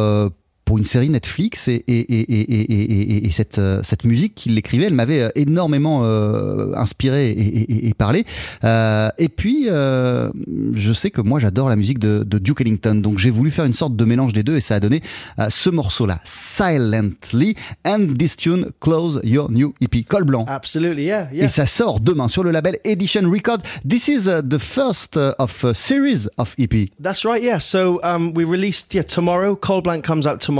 pour 0.66 0.76
une 0.76 0.84
série 0.84 1.08
Netflix 1.08 1.68
et, 1.68 1.82
et, 1.86 1.98
et, 2.00 2.20
et, 2.20 2.60
et, 2.60 2.82
et- 2.82 3.26
et 3.26 3.30
cette, 3.30 3.58
cette 3.82 4.04
musique 4.04 4.34
qu'il 4.34 4.58
écrivait, 4.58 4.84
elle 4.84 4.94
m'avait 4.94 5.22
euh, 5.22 5.28
énormément 5.36 6.00
euh, 6.04 6.74
inspiré 6.76 7.30
et, 7.30 7.94
parlé. 7.96 8.24
Euh, 8.64 9.08
et 9.16 9.28
puis, 9.30 9.68
euh, 9.70 10.28
je 10.74 10.92
sais 10.92 11.10
que 11.10 11.20
moi 11.22 11.40
j'adore 11.40 11.68
la 11.70 11.76
musique 11.76 11.98
de, 11.98 12.24
de 12.24 12.38
Duke 12.38 12.60
Ellington, 12.60 12.96
donc 12.96 13.18
j'ai 13.18 13.30
voulu 13.30 13.50
faire 13.50 13.64
une 13.64 13.74
sorte 13.74 13.96
de 13.96 14.04
mélange 14.04 14.32
des 14.34 14.42
deux 14.42 14.56
et 14.56 14.60
ça 14.60 14.74
a 14.74 14.80
donné 14.80 15.00
ce 15.48 15.70
morceau-là, 15.70 16.20
Silently, 16.24 17.54
and 17.86 18.14
this 18.18 18.36
tune, 18.36 18.70
Close 18.80 19.20
Your 19.22 19.50
New 19.50 19.72
EP, 19.80 20.02
col 20.02 20.24
blanc. 20.24 20.44
absolutely 20.48 21.04
yeah 21.04 21.28
yeah 21.32 21.44
Et 21.44 21.48
ça 21.48 21.64
sort 21.64 22.00
demain 22.00 22.26
sur 22.28 22.42
le 22.42 22.50
label 22.50 22.76
Edition 22.84 23.30
Record. 23.30 23.58
This 23.88 24.08
is 24.08 24.26
uh, 24.28 24.42
the 24.42 24.58
first 24.58 25.16
uh, 25.16 25.32
of 25.38 25.64
a 25.64 25.74
series 25.74 26.28
of 26.38 26.54
EP. 26.58 26.90
That's 27.00 27.24
right, 27.24 27.42
yeah. 27.42 27.58
So 27.60 28.00
um, 28.02 28.32
we 28.34 28.44
released, 28.44 28.92
yeah, 28.94 29.04
tomorrow. 29.04 29.54
Cold 29.54 29.84
Blank 29.84 30.04
comes 30.04 30.26
out 30.26 30.40
tomorrow. 30.40 30.55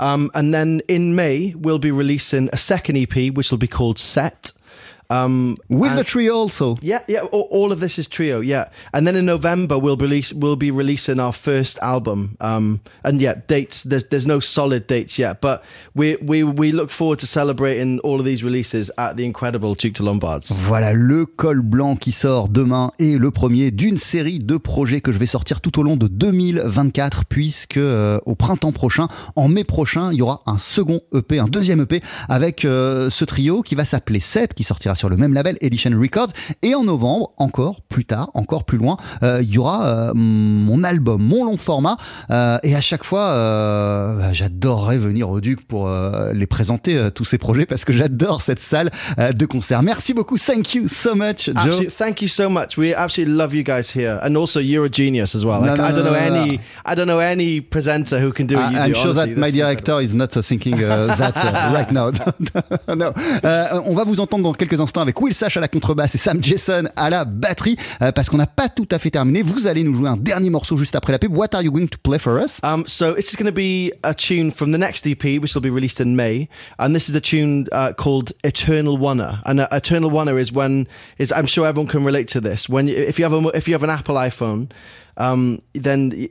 Um, 0.00 0.30
and 0.34 0.52
then 0.52 0.82
in 0.88 1.14
May, 1.14 1.54
we'll 1.56 1.78
be 1.78 1.90
releasing 1.90 2.48
a 2.52 2.56
second 2.56 2.96
EP, 2.96 3.32
which 3.32 3.50
will 3.50 3.58
be 3.58 3.68
called 3.68 3.98
Set. 3.98 4.52
Um, 5.12 5.56
With 5.68 5.94
the 5.96 6.04
trio 6.04 6.34
also. 6.34 6.76
yeah, 6.80 7.02
yeah. 7.08 7.22
All, 7.32 7.48
all 7.50 7.72
of 7.72 7.80
this 7.80 7.98
is 7.98 8.08
trio, 8.08 8.40
yeah. 8.40 8.68
And 8.92 9.06
then 9.06 9.16
in 9.16 9.26
November, 9.26 9.78
we'll 9.78 9.96
release, 9.96 10.32
we'll 10.32 10.56
be 10.56 10.70
releasing 10.70 11.20
our 11.20 11.32
first 11.32 11.78
album. 11.82 12.36
Um, 12.40 12.80
and 13.04 13.20
yeah, 13.20 13.34
dates. 13.46 13.82
There's 13.82 14.04
there's 14.04 14.26
no 14.26 14.40
solid 14.40 14.86
dates 14.86 15.18
yet, 15.18 15.40
but 15.40 15.62
we 15.94 16.16
we 16.22 16.42
we 16.42 16.72
look 16.72 16.90
forward 16.90 17.18
to 17.20 17.26
celebrating 17.26 18.00
all 18.00 18.18
of 18.18 18.24
these 18.24 18.42
releases 18.42 18.90
at 18.96 19.16
the 19.16 19.24
incredible 19.24 19.74
Duke 19.74 19.94
de 19.94 20.02
Lombards. 20.02 20.52
Voilà 20.66 20.92
le 20.92 21.26
col 21.26 21.60
blanc 21.60 21.96
qui 21.96 22.12
sort 22.12 22.48
demain 22.48 22.92
et 22.98 23.18
le 23.18 23.30
premier 23.30 23.70
d'une 23.70 23.98
série 23.98 24.38
de 24.38 24.56
projets 24.56 25.00
que 25.00 25.12
je 25.12 25.18
vais 25.18 25.26
sortir 25.26 25.60
tout 25.60 25.78
au 25.78 25.82
long 25.82 25.96
de 25.96 26.08
2024 26.08 27.24
puisque 27.26 27.76
euh, 27.76 28.18
au 28.26 28.34
printemps 28.34 28.72
prochain, 28.72 29.08
en 29.36 29.48
mai 29.48 29.64
prochain, 29.64 30.10
il 30.12 30.18
y 30.18 30.22
aura 30.22 30.42
un 30.46 30.58
second 30.58 31.00
EP, 31.14 31.38
un 31.38 31.44
deuxième 31.44 31.80
EP 31.80 32.00
avec 32.28 32.64
euh, 32.64 33.10
ce 33.10 33.24
trio 33.24 33.62
qui 33.62 33.74
va 33.74 33.84
s'appeler 33.84 34.20
7 34.20 34.54
qui 34.54 34.62
sortira 34.62 34.94
sur 34.94 35.01
le 35.08 35.16
même 35.16 35.32
label 35.34 35.56
Edition 35.60 35.90
Records 35.98 36.28
et 36.62 36.74
en 36.74 36.84
novembre, 36.84 37.32
encore 37.36 37.80
plus 37.88 38.04
tard, 38.04 38.30
encore 38.34 38.64
plus 38.64 38.78
loin, 38.78 38.96
euh, 39.22 39.40
il 39.42 39.50
y 39.50 39.58
aura 39.58 39.86
euh, 39.86 40.12
mon 40.14 40.84
album, 40.84 41.22
mon 41.22 41.44
long 41.44 41.56
format 41.56 41.96
euh, 42.30 42.58
et 42.62 42.74
à 42.74 42.80
chaque 42.80 43.04
fois, 43.04 43.22
euh, 43.30 44.18
bah, 44.18 44.32
j'adorerais 44.32 44.98
venir 44.98 45.28
au 45.30 45.40
Duc 45.40 45.66
pour 45.66 45.88
euh, 45.88 46.32
les 46.32 46.46
présenter 46.46 46.96
euh, 46.96 47.10
tous 47.10 47.24
ces 47.24 47.38
projets 47.38 47.66
parce 47.66 47.84
que 47.84 47.92
j'adore 47.92 48.42
cette 48.42 48.60
salle 48.60 48.90
euh, 49.18 49.32
de 49.32 49.46
concert. 49.46 49.82
Merci 49.82 50.14
beaucoup, 50.14 50.36
thank 50.38 50.74
you 50.74 50.86
so 50.88 51.14
much, 51.14 51.46
Joe. 51.46 51.54
Absolutely, 51.56 51.90
thank 51.90 52.22
you 52.22 52.28
so 52.28 52.48
much. 52.48 52.76
We 52.76 52.94
absolutely 52.94 53.34
love 53.34 53.54
you 53.54 53.62
guys 53.62 53.90
here, 53.94 54.18
and 54.22 54.36
also 54.36 54.60
you're 54.60 54.86
a 54.86 54.90
genius 54.90 55.34
as 55.34 55.44
well. 55.44 55.60
Like, 55.60 55.76
no, 55.76 55.84
I 55.84 55.92
don't 55.92 56.04
no, 56.04 56.12
know 56.12 56.18
no, 56.18 56.28
no. 56.34 56.42
any, 56.42 56.60
I 56.84 56.94
don't 56.94 57.06
know 57.06 57.18
any 57.18 57.60
presenter 57.60 58.18
who 58.20 58.32
can 58.32 58.46
do 58.46 58.56
what 58.56 58.72
you 58.72 58.78
I'm 58.78 58.92
do. 58.92 58.94
sure 58.94 59.10
honestly. 59.10 59.34
that 59.34 59.40
my 59.40 59.50
director 59.50 60.00
is 60.00 60.14
not 60.14 60.36
uh, 60.36 60.42
thinking 60.42 60.74
uh, 60.82 61.14
that 61.16 61.36
uh, 61.36 61.72
right 61.74 61.90
now. 61.90 62.10
no. 62.94 63.12
Euh, 63.44 63.80
on 63.86 63.94
va 63.94 64.04
vous 64.04 64.20
entendre 64.20 64.44
dans 64.44 64.52
quelques 64.52 64.80
instants 64.80 64.91
avec 65.00 65.20
Will 65.20 65.34
Sash 65.34 65.56
à 65.56 65.60
la 65.60 65.68
contrebasse 65.68 66.14
et 66.14 66.18
Sam 66.18 66.42
Jason 66.42 66.84
à 66.96 67.10
la 67.10 67.24
batterie 67.24 67.76
euh, 68.02 68.12
parce 68.12 68.28
qu'on 68.28 68.36
n'a 68.36 68.46
pas 68.46 68.68
tout 68.68 68.88
à 68.90 68.98
fait 68.98 69.10
terminé. 69.10 69.42
Vous 69.42 69.66
allez 69.66 69.82
nous 69.82 69.94
jouer 69.94 70.08
un 70.08 70.16
dernier 70.16 70.50
morceau 70.50 70.76
juste 70.76 70.94
après 70.94 71.12
la 71.12 71.18
pub. 71.18 71.34
What 71.34 71.54
are 71.54 71.62
you 71.62 71.72
going 71.72 71.88
to 71.88 71.98
play 72.02 72.18
for 72.18 72.42
us? 72.42 72.60
Um, 72.62 72.84
so 72.86 73.14
this 73.14 73.32
is 73.32 73.36
going 73.36 73.46
to 73.46 73.52
be 73.52 73.92
a 74.04 74.14
tune 74.14 74.50
from 74.50 74.72
the 74.72 74.78
next 74.78 75.06
EP, 75.06 75.40
which 75.40 75.54
will 75.54 75.62
be 75.62 75.70
released 75.70 76.00
in 76.00 76.16
May, 76.16 76.48
and 76.78 76.94
this 76.94 77.08
is 77.08 77.16
a 77.16 77.20
tune 77.20 77.66
uh, 77.72 77.92
called 77.92 78.32
"Eternal 78.44 78.96
Wonder." 78.96 79.40
And 79.44 79.60
uh, 79.60 79.68
"Eternal 79.72 80.10
Wonder" 80.10 80.38
is 80.38 80.52
when 80.52 80.86
is 81.18 81.32
I'm 81.32 81.46
sure 81.46 81.66
everyone 81.66 81.88
can 81.88 82.04
relate 82.04 82.28
to 82.28 82.40
this. 82.40 82.68
When 82.68 82.88
if 82.88 83.18
you 83.18 83.24
have 83.24 83.32
a 83.32 83.48
if 83.56 83.66
you 83.68 83.74
have 83.74 83.82
an 83.82 83.90
Apple 83.90 84.16
iPhone, 84.16 84.70
um, 85.16 85.62
then 85.74 86.28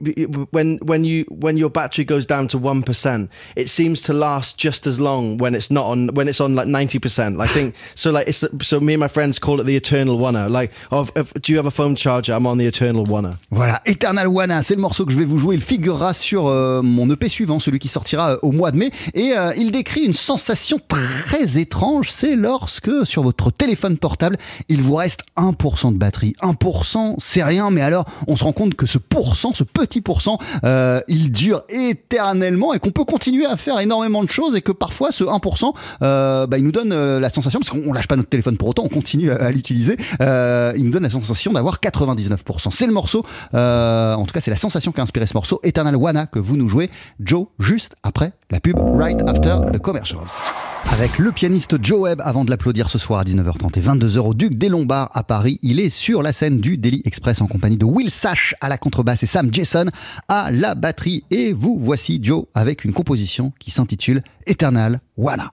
when 0.51 0.77
when 0.77 1.03
you 1.03 1.25
when 1.29 1.57
your 1.57 1.69
battery 1.69 2.03
goes 2.05 2.25
down 2.25 2.47
to 2.49 2.57
one 2.57 2.83
percent, 2.83 3.29
it 3.55 3.69
seems 3.69 4.01
to 4.03 4.13
last 4.13 4.57
just 4.57 4.87
as 4.87 4.99
long 4.99 5.37
when 5.37 5.55
it's 5.55 5.69
not 5.69 5.85
on 5.85 6.07
when 6.13 6.27
it's 6.27 6.41
on 6.41 6.55
like 6.55 6.67
ninety 6.67 6.99
percent. 6.99 7.39
I 7.39 7.47
think 7.47 7.75
so. 7.95 8.11
Like 8.11 8.27
it's 8.27 8.43
so 8.61 8.79
me 8.79 8.93
and 8.93 8.99
my 8.99 9.07
friends 9.07 9.39
call 9.39 9.59
it 9.59 9.65
the 9.65 9.75
eternal 9.75 10.17
wonder. 10.17 10.49
Like, 10.49 10.71
oh, 10.91 11.07
if, 11.15 11.33
do 11.33 11.51
you 11.51 11.57
have 11.57 11.67
a 11.67 11.71
phone 11.71 11.95
charger? 11.95 12.33
I'm 12.33 12.47
on 12.47 12.57
the 12.57 12.65
eternal 12.65 13.05
wonder. 13.05 13.37
Voilà, 13.51 13.81
Eternal 13.85 14.27
One, 14.27 14.61
c'est 14.61 14.75
le 14.75 14.81
morceau 14.81 15.05
que 15.05 15.11
je 15.11 15.17
vais 15.17 15.25
vous 15.25 15.37
jouer. 15.37 15.55
Il 15.55 15.61
figurera 15.61 16.13
sur 16.13 16.47
euh, 16.47 16.81
mon 16.81 17.09
EP 17.09 17.29
suivant, 17.29 17.59
celui 17.59 17.79
qui 17.79 17.87
sortira 17.87 18.31
euh, 18.31 18.37
au 18.41 18.51
mois 18.51 18.71
de 18.71 18.77
mai. 18.77 18.91
Et 19.13 19.33
euh, 19.37 19.53
il 19.57 19.71
décrit 19.71 20.01
une 20.01 20.13
sensation 20.13 20.79
très 20.87 21.59
étrange. 21.59 22.09
C'est 22.11 22.35
lorsque 22.35 23.05
sur 23.05 23.23
votre 23.23 23.51
téléphone 23.51 23.97
portable, 23.97 24.37
il 24.69 24.81
vous 24.81 24.95
reste 24.95 25.21
1% 25.37 25.93
de 25.93 25.97
batterie. 25.97 26.35
1%, 26.41 27.15
c'est 27.17 27.43
rien, 27.43 27.71
mais 27.71 27.81
alors 27.81 28.05
on 28.27 28.35
se 28.35 28.43
rend 28.43 28.53
compte 28.53 28.70
que 28.75 28.85
ce 28.85 28.97
pourcent, 28.97 29.53
ce 29.53 29.63
petit 29.63 30.01
pourcent, 30.01 30.37
euh, 30.63 31.01
il 31.07 31.31
dure 31.31 31.63
éternellement 31.69 32.73
et 32.73 32.79
qu'on 32.79 32.91
peut 32.91 33.05
continuer 33.05 33.45
à 33.45 33.57
faire 33.57 33.79
énormément 33.79 34.23
de 34.23 34.29
choses 34.29 34.55
et 34.55 34.61
que 34.61 34.71
parfois 34.71 35.11
ce 35.11 35.23
1%, 35.23 35.73
euh, 36.01 36.47
bah, 36.47 36.57
il 36.57 36.63
nous 36.63 36.71
donne 36.71 36.91
euh, 36.91 37.19
la 37.19 37.29
sensation, 37.29 37.59
parce 37.59 37.69
qu'on 37.69 37.93
lâche 37.93 38.07
pas 38.07 38.15
notre 38.15 38.29
téléphone 38.29 38.57
pour 38.57 38.69
autant, 38.69 38.83
on 38.83 38.89
continue 38.89 39.31
à, 39.31 39.51
l'utiliser, 39.51 39.97
il 40.19 40.83
nous 40.83 40.91
donne 40.91 41.03
la 41.03 41.09
sensation 41.09 41.53
d'avoir 41.53 41.79
99%. 41.79 42.71
C'est 42.71 42.87
le 42.87 42.93
morceau, 42.93 43.25
en 43.53 44.25
tout 44.25 44.33
cas 44.33 44.41
c'est 44.41 44.51
la 44.51 44.57
sensation 44.57 44.91
qui 44.91 44.99
a 44.99 45.03
inspiré 45.03 45.27
ce 45.27 45.33
morceau, 45.33 45.59
Eternal 45.63 45.95
Wana, 45.95 46.25
que 46.25 46.39
vous 46.39 46.57
nous 46.57 46.69
jouez, 46.69 46.89
Joe, 47.19 47.47
juste 47.59 47.95
après 48.03 48.31
la 48.49 48.59
pub, 48.59 48.77
right 48.95 49.17
after 49.27 49.57
the 49.71 49.79
commercials. 49.79 50.41
Avec 50.89 51.19
le 51.19 51.31
pianiste 51.31 51.77
Joe 51.81 52.01
Webb, 52.01 52.21
avant 52.25 52.43
de 52.43 52.49
l'applaudir 52.49 52.89
ce 52.89 52.97
soir 52.97 53.21
à 53.21 53.23
19h30 53.23 53.79
et 53.79 53.81
22h 53.81 54.19
au 54.19 54.33
Duc 54.33 54.57
des 54.57 54.67
Lombards 54.67 55.09
à 55.13 55.23
Paris, 55.23 55.59
il 55.61 55.79
est 55.79 55.89
sur 55.89 56.21
la 56.21 56.33
scène 56.33 56.59
du 56.59 56.77
Daily 56.77 57.01
Express 57.05 57.41
en 57.41 57.47
compagnie 57.47 57.77
de 57.77 57.85
Will 57.85 58.11
Sash 58.11 58.55
à 58.61 58.69
la 58.69 58.77
contrebasse 58.77 59.23
et 59.23 59.27
Sam 59.27 59.53
Jason 59.53 59.87
à 60.27 60.49
la 60.51 60.75
batterie. 60.75 61.23
Et 61.31 61.51
vous 61.51 61.77
voici 61.81 62.19
Joe 62.21 62.45
avec 62.53 62.85
une 62.85 62.93
composition 62.93 63.51
qui 63.59 63.71
s'intitule 63.71 64.23
Eternal 64.45 65.01
Wana. 65.17 65.51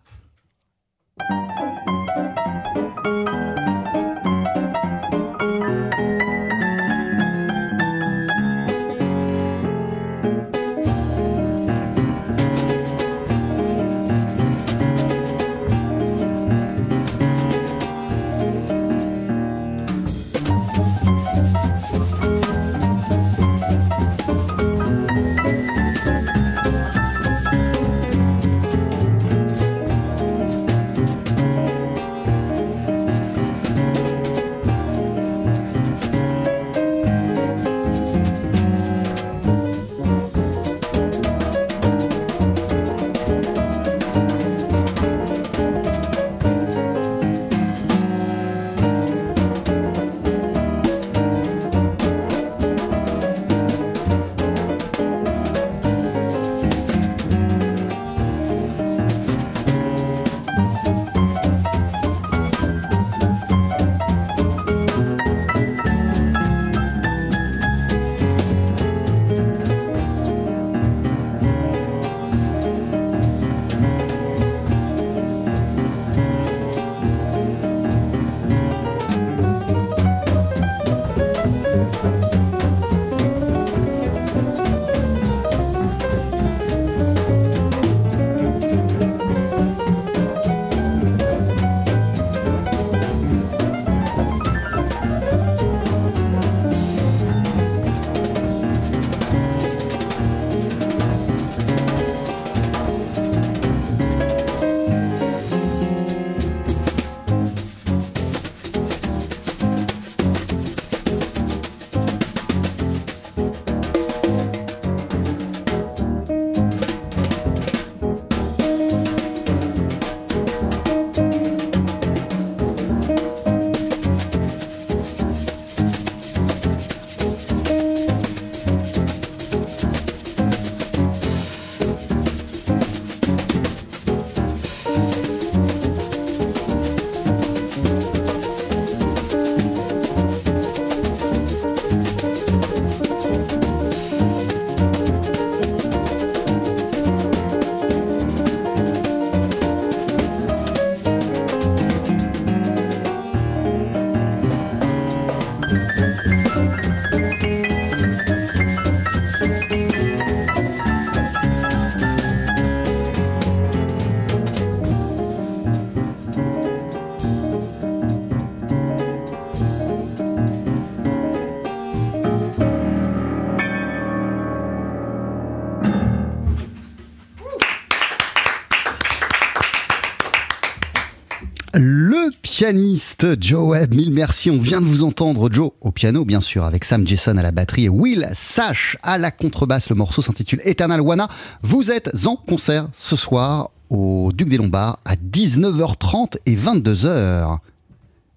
Pianiste 182.59 183.25
Joe 183.41 183.69
Webb, 183.69 183.95
mille 183.95 184.11
merci. 184.11 184.51
On 184.51 184.59
vient 184.59 184.81
de 184.81 184.87
vous 184.87 185.05
entendre 185.05 185.49
Joe 185.49 185.71
au 185.81 185.93
piano, 185.93 186.25
bien 186.25 186.41
sûr, 186.41 186.65
avec 186.65 186.85
Sam 186.85 187.07
Jason 187.07 187.37
à 187.37 187.43
la 187.45 187.53
batterie 187.53 187.85
et 187.85 187.89
Will 187.89 188.29
Sash 188.33 188.97
à 189.05 189.17
la 189.17 189.31
contrebasse. 189.31 189.89
Le 189.91 189.95
morceau 189.95 190.23
s'intitule 190.23 190.61
Eternal 190.65 191.01
Wana. 191.01 191.29
Vous 191.63 191.93
êtes 191.93 192.11
en 192.27 192.35
concert 192.35 192.89
ce 192.93 193.15
soir 193.15 193.71
au 193.91 194.33
Duc 194.35 194.49
des 194.49 194.57
Lombards 194.57 194.99
à 195.05 195.15
19h30 195.15 196.39
et 196.47 196.57
22h. 196.57 197.59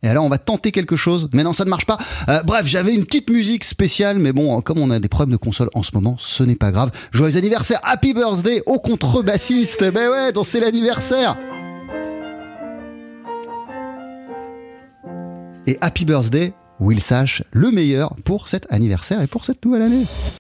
Et 0.04 0.08
alors 0.08 0.24
on 0.24 0.30
va 0.30 0.38
tenter 0.38 0.72
quelque 0.72 0.96
chose, 0.96 1.28
mais 1.34 1.42
non 1.42 1.52
ça 1.52 1.66
ne 1.66 1.72
marche 1.72 1.88
pas. 1.88 1.98
Euh, 2.30 2.44
bref, 2.44 2.68
j'avais 2.68 2.94
une 2.94 3.06
petite 3.06 3.32
musique 3.32 3.64
spéciale, 3.64 4.20
mais 4.20 4.34
bon, 4.34 4.62
comme 4.62 4.78
on 4.78 4.92
a 4.92 5.00
des 5.00 5.10
problèmes 5.10 5.36
de 5.36 5.42
console 5.42 5.72
en 5.74 5.82
ce 5.82 5.94
moment, 5.96 6.16
ce 6.20 6.44
n'est 6.44 6.54
pas 6.54 6.72
grave. 6.72 6.92
Joyeux 7.12 7.38
anniversaire, 7.38 7.80
happy 7.82 8.14
birthday 8.14 8.62
au 8.68 8.78
contrebassiste. 8.78 9.84
Ben 9.92 10.12
ouais, 10.12 10.32
donc 10.32 10.46
c'est 10.46 10.60
l'anniversaire. 10.60 11.38
Et 15.68 15.78
happy 15.82 16.06
birthday, 16.06 16.54
Will 16.80 17.00
Sash, 17.00 17.44
le 17.52 17.70
meilleur 17.70 18.16
pour 18.26 18.48
cet 18.48 18.72
anniversaire 18.72 19.22
et 19.22 19.28
pour 19.28 19.46
cette 19.46 19.64
nouvelle 19.64 19.84
année. 19.84 20.06